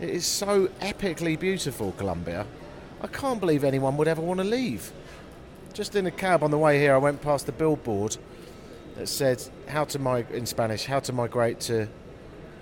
It 0.00 0.08
is 0.08 0.24
so 0.24 0.68
epically 0.80 1.38
beautiful, 1.38 1.92
Colombia. 1.92 2.46
I 3.02 3.06
can't 3.06 3.40
believe 3.40 3.64
anyone 3.64 3.96
would 3.96 4.08
ever 4.08 4.22
want 4.22 4.38
to 4.38 4.44
leave. 4.44 4.92
Just 5.72 5.94
in 5.94 6.06
a 6.06 6.10
cab 6.10 6.42
on 6.42 6.50
the 6.50 6.58
way 6.58 6.78
here, 6.78 6.94
I 6.94 6.98
went 6.98 7.20
past 7.20 7.46
the 7.46 7.52
billboard 7.52 8.16
that 8.96 9.08
said 9.08 9.42
how 9.68 9.84
to 9.84 9.98
mig- 9.98 10.30
in 10.30 10.46
Spanish, 10.46 10.86
how 10.86 11.00
to 11.00 11.12
migrate 11.12 11.60
to 11.60 11.88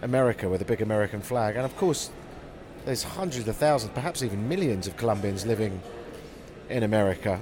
America 0.03 0.49
with 0.49 0.61
a 0.61 0.65
big 0.65 0.83
American 0.83 1.23
flag. 1.23 1.57
And 1.57 1.65
of 1.65 1.77
course, 1.77 2.11
there's 2.85 3.03
hundreds 3.03 3.49
of 3.49 3.57
thousands, 3.57 3.93
perhaps 3.95 4.23
even 4.23 4.49
millions 4.49 4.87
of 4.87 4.97
Colombians 4.97 5.47
living 5.47 5.81
in 6.69 6.83
America 6.83 7.41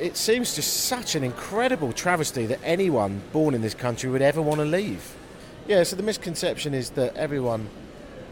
it 0.00 0.16
seems 0.16 0.54
just 0.56 0.84
such 0.84 1.14
an 1.14 1.22
incredible 1.22 1.92
travesty 1.92 2.46
that 2.46 2.58
anyone 2.64 3.22
born 3.32 3.54
in 3.54 3.62
this 3.62 3.74
country 3.74 4.10
would 4.10 4.22
ever 4.22 4.42
want 4.42 4.58
to 4.58 4.64
leave. 4.64 5.14
Yeah, 5.68 5.84
so 5.84 5.94
the 5.94 6.02
misconception 6.02 6.74
is 6.74 6.90
that 6.90 7.16
everyone 7.16 7.68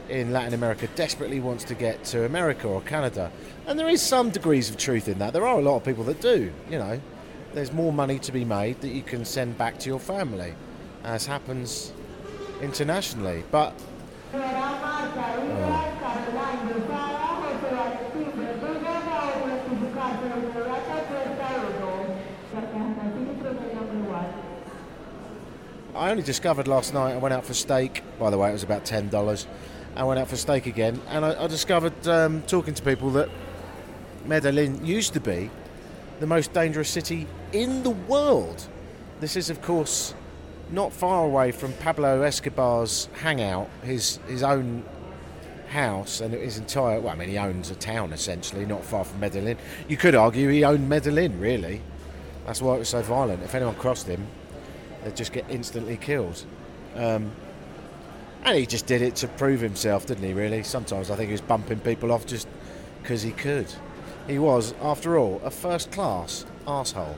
in 0.08 0.32
Latin 0.32 0.54
America 0.54 0.88
desperately 0.96 1.38
wants 1.38 1.64
to 1.64 1.74
get 1.74 2.02
to 2.04 2.24
America 2.24 2.66
or 2.66 2.80
Canada. 2.80 3.30
And 3.66 3.78
there 3.78 3.88
is 3.88 4.02
some 4.02 4.30
degrees 4.30 4.70
of 4.70 4.76
truth 4.76 5.06
in 5.08 5.18
that. 5.18 5.32
There 5.32 5.46
are 5.46 5.58
a 5.58 5.62
lot 5.62 5.76
of 5.76 5.84
people 5.84 6.04
that 6.04 6.20
do, 6.20 6.52
you 6.70 6.78
know. 6.78 7.00
There's 7.54 7.72
more 7.72 7.92
money 7.92 8.18
to 8.20 8.32
be 8.32 8.44
made 8.44 8.80
that 8.80 8.88
you 8.88 9.02
can 9.02 9.24
send 9.24 9.56
back 9.56 9.78
to 9.80 9.88
your 9.88 10.00
family, 10.00 10.54
as 11.04 11.26
happens 11.26 11.92
internationally. 12.60 13.44
But. 13.50 13.74
Oh. 14.34 15.88
I 25.94 26.10
only 26.10 26.22
discovered 26.22 26.68
last 26.68 26.94
night. 26.94 27.12
I 27.12 27.16
went 27.18 27.34
out 27.34 27.44
for 27.44 27.54
steak. 27.54 28.02
By 28.18 28.30
the 28.30 28.38
way, 28.38 28.50
it 28.50 28.52
was 28.52 28.62
about 28.62 28.84
ten 28.84 29.08
dollars. 29.08 29.46
I 29.96 30.04
went 30.04 30.20
out 30.20 30.28
for 30.28 30.36
steak 30.36 30.66
again, 30.66 31.00
and 31.08 31.24
I, 31.24 31.44
I 31.44 31.46
discovered 31.48 32.06
um, 32.06 32.42
talking 32.42 32.72
to 32.74 32.82
people 32.82 33.10
that 33.10 33.28
Medellin 34.24 34.84
used 34.86 35.12
to 35.14 35.20
be 35.20 35.50
the 36.20 36.26
most 36.26 36.52
dangerous 36.52 36.88
city 36.88 37.26
in 37.52 37.82
the 37.82 37.90
world. 37.90 38.68
This 39.20 39.36
is, 39.36 39.50
of 39.50 39.60
course, 39.60 40.14
not 40.70 40.92
far 40.92 41.24
away 41.24 41.50
from 41.50 41.72
Pablo 41.74 42.22
Escobar's 42.22 43.08
hangout, 43.20 43.68
his 43.82 44.18
his 44.28 44.42
own 44.42 44.84
house, 45.68 46.20
and 46.20 46.34
his 46.34 46.58
entire. 46.58 47.00
Well, 47.00 47.12
I 47.12 47.16
mean, 47.16 47.28
he 47.28 47.38
owns 47.38 47.70
a 47.70 47.74
town 47.74 48.12
essentially, 48.12 48.66
not 48.66 48.84
far 48.84 49.04
from 49.04 49.20
Medellin. 49.20 49.58
You 49.88 49.96
could 49.96 50.14
argue 50.14 50.48
he 50.48 50.64
owned 50.64 50.88
Medellin, 50.88 51.38
really. 51.38 51.82
That's 52.46 52.62
why 52.62 52.76
it 52.76 52.78
was 52.78 52.88
so 52.88 53.02
violent. 53.02 53.42
If 53.42 53.54
anyone 53.54 53.74
crossed 53.74 54.06
him, 54.06 54.26
they'd 55.04 55.16
just 55.16 55.32
get 55.32 55.44
instantly 55.50 55.96
killed. 55.96 56.44
Um, 56.94 57.30
and 58.44 58.56
he 58.56 58.66
just 58.66 58.86
did 58.86 59.02
it 59.02 59.16
to 59.16 59.28
prove 59.28 59.60
himself, 59.60 60.06
didn't 60.06 60.24
he, 60.24 60.32
really? 60.32 60.62
Sometimes 60.62 61.10
I 61.10 61.16
think 61.16 61.28
he 61.28 61.32
was 61.32 61.40
bumping 61.40 61.80
people 61.80 62.12
off 62.12 62.24
just 62.26 62.48
because 63.02 63.22
he 63.22 63.32
could. 63.32 63.66
He 64.26 64.38
was, 64.38 64.74
after 64.80 65.18
all, 65.18 65.40
a 65.44 65.50
first 65.50 65.90
class 65.90 66.46
asshole. 66.66 67.16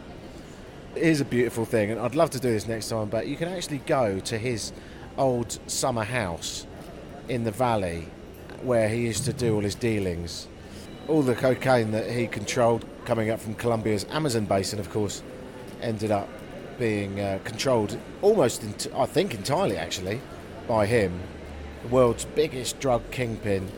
It 0.96 1.02
is 1.02 1.20
a 1.20 1.24
beautiful 1.24 1.64
thing, 1.64 1.90
and 1.90 2.00
I'd 2.00 2.14
love 2.16 2.30
to 2.30 2.40
do 2.40 2.50
this 2.50 2.66
next 2.66 2.88
time, 2.88 3.08
but 3.08 3.28
you 3.28 3.36
can 3.36 3.48
actually 3.48 3.78
go 3.78 4.18
to 4.20 4.38
his 4.38 4.72
old 5.16 5.58
summer 5.68 6.04
house 6.04 6.66
in 7.28 7.44
the 7.44 7.50
valley 7.50 8.08
where 8.62 8.88
he 8.88 8.98
used 8.98 9.24
to 9.24 9.32
do 9.32 9.54
all 9.54 9.60
his 9.60 9.74
dealings. 9.74 10.48
All 11.08 11.22
the 11.22 11.34
cocaine 11.34 11.90
that 11.92 12.10
he 12.10 12.26
controlled 12.26 12.84
coming 13.04 13.30
up 13.30 13.40
from 13.40 13.54
Colombia's 13.54 14.04
Amazon 14.10 14.44
basin, 14.44 14.78
of 14.78 14.90
course, 14.90 15.22
ended 15.80 16.10
up 16.10 16.28
being 16.78 17.20
uh, 17.20 17.38
controlled 17.44 17.98
almost, 18.22 18.88
I 18.94 19.06
think, 19.06 19.34
entirely 19.34 19.76
actually 19.76 20.20
by 20.66 20.86
him, 20.86 21.18
the 21.82 21.88
world's 21.88 22.24
biggest 22.24 22.80
drug 22.80 23.02
kingpin, 23.10 23.70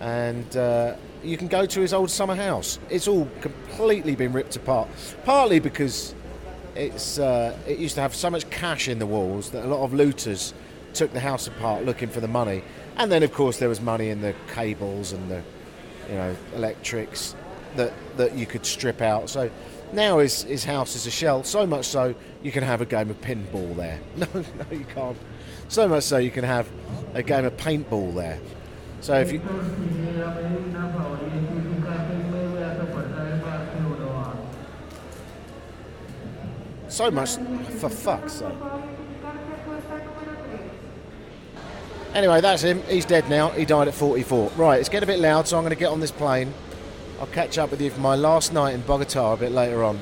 and 0.00 0.56
uh, 0.56 0.94
you 1.22 1.36
can 1.36 1.48
go 1.48 1.66
to 1.66 1.80
his 1.80 1.92
old 1.92 2.10
summer 2.10 2.34
house. 2.34 2.78
It's 2.90 3.08
all 3.08 3.28
completely 3.40 4.14
been 4.14 4.32
ripped 4.32 4.56
apart, 4.56 4.88
partly 5.24 5.60
because 5.60 6.14
it's 6.74 7.18
uh, 7.18 7.56
it 7.66 7.78
used 7.78 7.96
to 7.96 8.00
have 8.00 8.14
so 8.14 8.30
much 8.30 8.48
cash 8.50 8.88
in 8.88 8.98
the 8.98 9.06
walls 9.06 9.50
that 9.50 9.64
a 9.64 9.68
lot 9.68 9.82
of 9.84 9.92
looters 9.92 10.54
took 10.94 11.12
the 11.12 11.20
house 11.20 11.46
apart 11.46 11.84
looking 11.84 12.08
for 12.08 12.20
the 12.20 12.28
money, 12.28 12.62
and 12.98 13.10
then 13.10 13.22
of 13.22 13.32
course 13.32 13.58
there 13.58 13.68
was 13.68 13.80
money 13.80 14.08
in 14.08 14.20
the 14.20 14.34
cables 14.54 15.12
and 15.12 15.30
the 15.30 15.42
you 16.08 16.14
know 16.14 16.36
electrics 16.54 17.34
that 17.76 17.92
that 18.16 18.36
you 18.36 18.46
could 18.46 18.66
strip 18.66 19.00
out. 19.00 19.30
So 19.30 19.50
now 19.92 20.18
his 20.18 20.42
his 20.42 20.64
house 20.64 20.96
is 20.96 21.06
a 21.06 21.10
shell. 21.10 21.44
So 21.44 21.66
much 21.66 21.86
so 21.86 22.14
you 22.42 22.52
can 22.52 22.64
have 22.64 22.80
a 22.80 22.86
game 22.86 23.10
of 23.10 23.20
pinball 23.20 23.74
there. 23.76 24.00
No, 24.16 24.26
no, 24.34 24.66
you 24.70 24.84
can't. 24.94 25.16
So 25.68 25.86
much 25.88 26.04
so 26.04 26.18
you 26.18 26.30
can 26.30 26.44
have 26.44 26.68
a 27.14 27.22
game 27.22 27.44
of 27.44 27.56
paintball 27.56 28.14
there. 28.14 28.38
So 29.00 29.14
if 29.14 29.32
you 29.32 29.40
so 36.88 37.10
much 37.10 37.36
for 37.78 37.88
fuck's 37.88 38.32
sake. 38.32 38.87
Anyway, 42.18 42.40
that's 42.40 42.62
him. 42.62 42.82
He's 42.88 43.04
dead 43.04 43.30
now. 43.30 43.50
He 43.50 43.64
died 43.64 43.86
at 43.86 43.94
44. 43.94 44.50
Right, 44.56 44.80
it's 44.80 44.88
getting 44.88 45.08
a 45.08 45.12
bit 45.12 45.20
loud, 45.20 45.46
so 45.46 45.56
I'm 45.56 45.62
going 45.62 45.70
to 45.70 45.78
get 45.78 45.92
on 45.92 46.00
this 46.00 46.10
plane. 46.10 46.52
I'll 47.20 47.28
catch 47.28 47.58
up 47.58 47.70
with 47.70 47.80
you 47.80 47.90
for 47.90 48.00
my 48.00 48.16
last 48.16 48.52
night 48.52 48.74
in 48.74 48.80
Bogota 48.80 49.34
a 49.34 49.36
bit 49.36 49.52
later 49.52 49.84
on. 49.84 50.00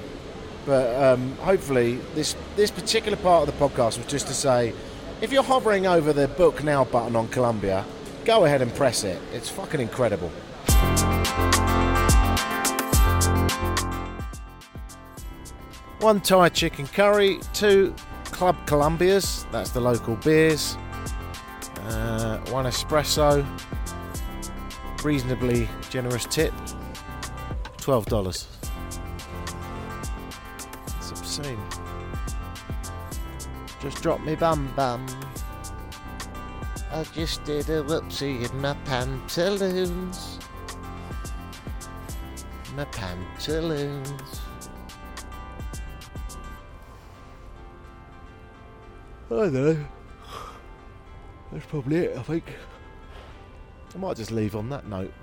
But 0.64 0.96
um, 0.96 1.36
hopefully, 1.36 1.96
this 2.14 2.34
this 2.56 2.70
particular 2.70 3.18
part 3.18 3.46
of 3.46 3.54
the 3.54 3.62
podcast 3.62 3.98
was 3.98 4.06
just 4.06 4.28
to 4.28 4.32
say, 4.32 4.72
if 5.20 5.30
you're 5.30 5.42
hovering 5.42 5.86
over 5.86 6.14
the 6.14 6.26
book 6.26 6.64
now 6.64 6.84
button 6.84 7.16
on 7.16 7.28
Colombia, 7.28 7.84
go 8.24 8.46
ahead 8.46 8.62
and 8.62 8.74
press 8.74 9.04
it. 9.04 9.20
It's 9.34 9.50
fucking 9.50 9.80
incredible. 9.80 10.30
One 16.00 16.22
Thai 16.22 16.48
chicken 16.48 16.86
curry, 16.86 17.40
two 17.52 17.94
Club 18.24 18.56
Colombias, 18.66 19.44
that's 19.52 19.70
the 19.70 19.80
local 19.82 20.16
beers, 20.16 20.78
uh, 22.36 22.50
one 22.50 22.66
espresso, 22.66 23.46
reasonably 25.02 25.68
generous 25.90 26.26
tip, 26.26 26.52
$12. 27.78 28.46
It's 30.98 31.10
obscene. 31.10 31.58
Just 33.80 34.02
drop 34.02 34.20
me 34.20 34.34
bum 34.34 34.72
bum. 34.74 35.06
I 36.92 37.04
just 37.14 37.44
did 37.44 37.68
a 37.68 37.82
whoopsie 37.82 38.50
in 38.50 38.60
my 38.60 38.74
pantaloons. 38.84 40.38
My 42.74 42.84
pantaloons. 42.86 44.40
I 49.30 49.48
know. 49.48 49.86
That's 51.56 51.68
probably 51.68 51.96
it, 51.96 52.18
I 52.18 52.20
think. 52.20 52.44
I 53.94 53.96
might 53.96 54.18
just 54.18 54.30
leave 54.30 54.54
on 54.54 54.68
that 54.68 54.86
note. 54.86 55.14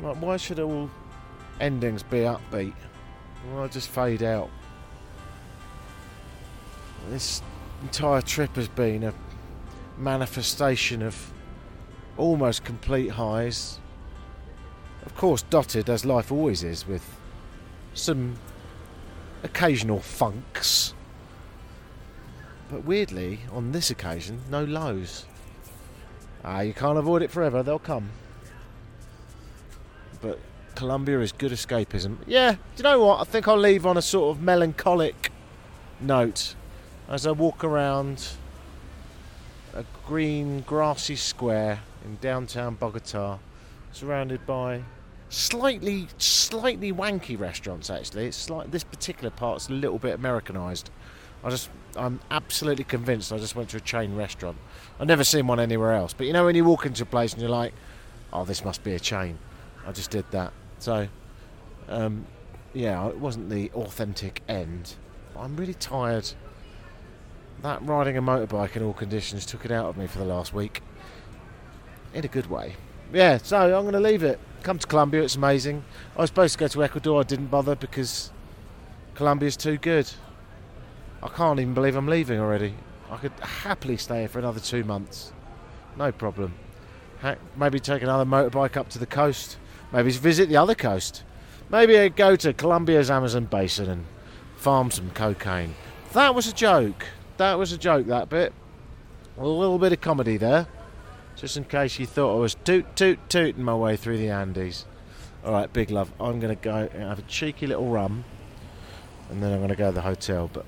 Like, 0.00 0.14
why 0.22 0.36
should 0.36 0.60
all 0.60 0.88
endings 1.58 2.04
be 2.04 2.18
upbeat? 2.18 2.74
Well, 3.50 3.66
just 3.66 3.88
fade 3.88 4.22
out. 4.22 4.48
This 7.08 7.42
entire 7.82 8.22
trip 8.22 8.54
has 8.54 8.68
been 8.68 9.02
a 9.02 9.12
manifestation 9.98 11.02
of 11.02 11.32
almost 12.16 12.62
complete 12.62 13.08
highs. 13.08 13.80
Of 15.04 15.16
course, 15.16 15.42
dotted 15.42 15.90
as 15.90 16.04
life 16.04 16.30
always 16.30 16.62
is 16.62 16.86
with 16.86 17.18
some 17.94 18.36
occasional 19.42 19.98
funks. 19.98 20.94
But 22.70 22.84
weirdly, 22.84 23.40
on 23.52 23.72
this 23.72 23.90
occasion, 23.90 24.42
no 24.48 24.62
lows. 24.62 25.26
Ah, 26.44 26.60
you 26.60 26.72
can't 26.72 26.98
avoid 26.98 27.22
it 27.22 27.30
forever, 27.30 27.62
they'll 27.62 27.78
come. 27.78 28.10
But 30.22 30.38
Colombia 30.74 31.20
is 31.20 31.32
good 31.32 31.52
escapism. 31.52 32.18
Yeah, 32.26 32.52
do 32.52 32.58
you 32.76 32.82
know 32.84 33.04
what? 33.04 33.20
I 33.20 33.24
think 33.24 33.48
I'll 33.48 33.58
leave 33.58 33.84
on 33.84 33.96
a 33.96 34.02
sort 34.02 34.36
of 34.36 34.42
melancholic 34.42 35.32
note 36.00 36.54
as 37.08 37.26
I 37.26 37.32
walk 37.32 37.64
around 37.64 38.28
a 39.74 39.84
green, 40.06 40.60
grassy 40.60 41.16
square 41.16 41.80
in 42.04 42.18
downtown 42.20 42.76
Bogota, 42.76 43.38
surrounded 43.92 44.46
by 44.46 44.82
slightly, 45.28 46.06
slightly 46.18 46.92
wanky 46.92 47.38
restaurants. 47.38 47.90
Actually, 47.90 48.26
it's 48.26 48.48
like 48.48 48.70
this 48.70 48.84
particular 48.84 49.30
part's 49.30 49.68
a 49.68 49.72
little 49.72 49.98
bit 49.98 50.14
Americanized. 50.14 50.90
I 51.42 51.50
just, 51.50 51.70
I'm 51.96 52.20
absolutely 52.30 52.84
convinced. 52.84 53.32
I 53.32 53.38
just 53.38 53.56
went 53.56 53.70
to 53.70 53.78
a 53.78 53.80
chain 53.80 54.14
restaurant. 54.14 54.58
I've 54.98 55.06
never 55.06 55.24
seen 55.24 55.46
one 55.46 55.58
anywhere 55.58 55.92
else. 55.92 56.12
But 56.12 56.26
you 56.26 56.32
know 56.32 56.44
when 56.44 56.54
you 56.54 56.64
walk 56.64 56.86
into 56.86 57.02
a 57.02 57.06
place 57.06 57.32
and 57.32 57.40
you're 57.40 57.50
like, 57.50 57.72
"Oh, 58.32 58.44
this 58.44 58.64
must 58.64 58.84
be 58.84 58.94
a 58.94 59.00
chain." 59.00 59.38
I 59.86 59.92
just 59.92 60.10
did 60.10 60.30
that. 60.30 60.52
So, 60.78 61.08
um, 61.88 62.26
yeah, 62.74 63.08
it 63.08 63.18
wasn't 63.18 63.50
the 63.50 63.70
authentic 63.70 64.42
end. 64.48 64.94
I'm 65.36 65.56
really 65.56 65.74
tired. 65.74 66.30
That 67.62 67.82
riding 67.82 68.16
a 68.16 68.22
motorbike 68.22 68.76
in 68.76 68.82
all 68.82 68.92
conditions 68.92 69.46
took 69.46 69.64
it 69.64 69.70
out 69.70 69.86
of 69.86 69.96
me 69.96 70.06
for 70.06 70.18
the 70.18 70.24
last 70.24 70.52
week. 70.52 70.82
In 72.14 72.24
a 72.24 72.28
good 72.28 72.50
way. 72.50 72.76
Yeah, 73.12 73.38
so 73.38 73.76
I'm 73.76 73.82
going 73.82 73.92
to 73.92 74.00
leave 74.00 74.22
it. 74.22 74.38
Come 74.62 74.78
to 74.78 74.86
Colombia, 74.86 75.22
it's 75.22 75.36
amazing. 75.36 75.84
I 76.16 76.20
was 76.22 76.30
supposed 76.30 76.54
to 76.54 76.58
go 76.58 76.68
to 76.68 76.84
Ecuador, 76.84 77.20
I 77.20 77.24
didn't 77.24 77.46
bother 77.46 77.74
because 77.74 78.30
Colombia's 79.14 79.56
too 79.56 79.78
good. 79.78 80.10
I 81.22 81.28
can't 81.28 81.60
even 81.60 81.74
believe 81.74 81.96
I'm 81.96 82.06
leaving 82.06 82.40
already. 82.40 82.74
I 83.10 83.16
could 83.16 83.32
happily 83.40 83.96
stay 83.96 84.20
here 84.20 84.28
for 84.28 84.38
another 84.38 84.60
two 84.60 84.84
months. 84.84 85.32
No 85.96 86.12
problem. 86.12 86.54
Maybe 87.56 87.78
take 87.80 88.02
another 88.02 88.24
motorbike 88.24 88.76
up 88.76 88.88
to 88.90 88.98
the 88.98 89.06
coast. 89.06 89.58
Maybe 89.92 90.10
visit 90.10 90.48
the 90.48 90.56
other 90.56 90.74
coast. 90.74 91.24
Maybe 91.68 91.98
I'd 91.98 92.16
go 92.16 92.36
to 92.36 92.52
Colombia's 92.52 93.10
Amazon 93.10 93.44
basin 93.44 93.90
and 93.90 94.06
farm 94.56 94.90
some 94.90 95.10
cocaine. 95.10 95.74
That 96.12 96.34
was 96.34 96.46
a 96.46 96.52
joke. 96.52 97.06
That 97.36 97.58
was 97.58 97.72
a 97.72 97.78
joke, 97.78 98.06
that 98.06 98.28
bit. 98.28 98.52
A 99.38 99.46
little 99.46 99.78
bit 99.78 99.92
of 99.92 100.00
comedy 100.00 100.36
there. 100.36 100.66
Just 101.36 101.56
in 101.56 101.64
case 101.64 101.98
you 101.98 102.06
thought 102.06 102.36
I 102.36 102.38
was 102.38 102.54
toot 102.54 102.96
toot 102.96 103.18
tooting 103.28 103.64
my 103.64 103.74
way 103.74 103.96
through 103.96 104.18
the 104.18 104.30
Andes. 104.30 104.86
Alright, 105.44 105.72
big 105.72 105.90
love. 105.90 106.12
I'm 106.20 106.40
going 106.40 106.54
to 106.54 106.62
go 106.62 106.88
and 106.92 107.02
have 107.04 107.18
a 107.18 107.22
cheeky 107.22 107.66
little 107.66 107.88
rum. 107.88 108.24
And 109.30 109.42
then 109.42 109.52
I'm 109.52 109.58
going 109.58 109.70
to 109.70 109.76
go 109.76 109.90
to 109.90 109.94
the 109.94 110.02
hotel. 110.02 110.50
But 110.52 110.66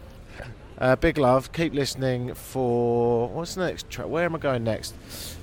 uh, 0.83 0.97
big 0.97 1.17
love. 1.17 1.53
Keep 1.53 1.73
listening 1.75 2.35
for. 2.35 3.29
What's 3.29 3.55
the 3.55 3.65
next 3.65 3.89
track? 3.89 4.09
Where 4.09 4.25
am 4.25 4.35
I 4.35 4.39
going 4.39 4.65
next? 4.65 4.97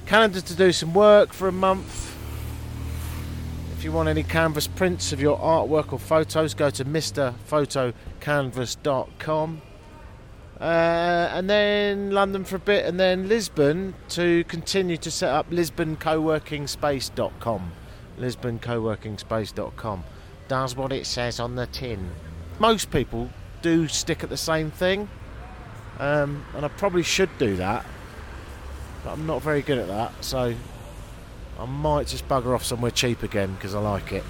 Canada 0.06 0.41
to 0.41 0.54
do 0.54 0.73
some 0.73 0.93
work 0.93 1.34
for 1.34 1.47
a 1.47 1.52
month. 1.52 2.15
If 3.78 3.84
you 3.86 3.93
want 3.93 4.10
any 4.10 4.23
canvas 4.23 4.67
prints 4.67 5.13
of 5.13 5.21
your 5.21 5.39
artwork 5.39 5.93
or 5.93 5.99
photos, 5.99 6.54
go 6.54 6.69
to 6.69 6.84
mrphotocanvas.com. 6.84 9.62
Uh, 10.60 11.30
and 11.32 11.49
then 11.49 12.12
London 12.12 12.43
for 12.43 12.58
a 12.58 12.60
bit, 12.60 12.86
and 12.86 12.99
then 12.99 13.30
Lisbon 13.30 13.93
to 14.10 14.43
continue 14.43 14.97
to 14.97 15.10
set 15.10 15.30
up 15.30 15.49
lisboncoworkingspace.com. 15.49 17.71
lisboncoworkingspace.com 18.19 20.04
does 20.49 20.75
what 20.75 20.91
it 20.91 21.06
says 21.06 21.39
on 21.39 21.56
the 21.56 21.65
tin. 21.67 22.10
Most 22.60 22.91
people 22.91 23.30
do 23.62 23.88
stick 23.88 24.21
at 24.21 24.30
the 24.30 24.36
same 24.36 24.69
thing, 24.69 25.08
um, 25.99 26.45
and 26.55 26.65
I 26.65 26.67
probably 26.69 27.03
should 27.03 27.29
do 27.38 27.55
that, 27.57 27.85
but 29.03 29.12
I'm 29.12 29.25
not 29.25 29.41
very 29.41 29.62
good 29.62 29.77
at 29.77 29.88
that, 29.88 30.23
so 30.23 30.53
I 31.59 31.65
might 31.65 32.07
just 32.07 32.27
bugger 32.27 32.55
off 32.55 32.63
somewhere 32.63 32.91
cheap 32.91 33.23
again 33.23 33.53
because 33.55 33.75
I 33.75 33.79
like 33.79 34.12
it. 34.12 34.23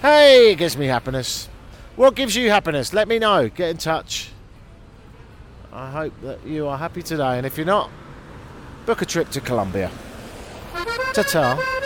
Hey, 0.00 0.52
it 0.52 0.56
gives 0.56 0.76
me 0.76 0.86
happiness. 0.86 1.48
What 1.94 2.14
gives 2.14 2.34
you 2.34 2.50
happiness? 2.50 2.92
Let 2.92 3.06
me 3.06 3.18
know. 3.18 3.48
Get 3.48 3.70
in 3.70 3.76
touch. 3.76 4.30
I 5.72 5.90
hope 5.90 6.12
that 6.22 6.44
you 6.44 6.66
are 6.66 6.76
happy 6.76 7.02
today, 7.02 7.38
and 7.38 7.46
if 7.46 7.56
you're 7.56 7.66
not, 7.66 7.90
book 8.84 9.00
a 9.02 9.06
trip 9.06 9.30
to 9.30 9.40
Colombia. 9.40 9.90
Ta 11.14 11.22
ta. 11.22 11.81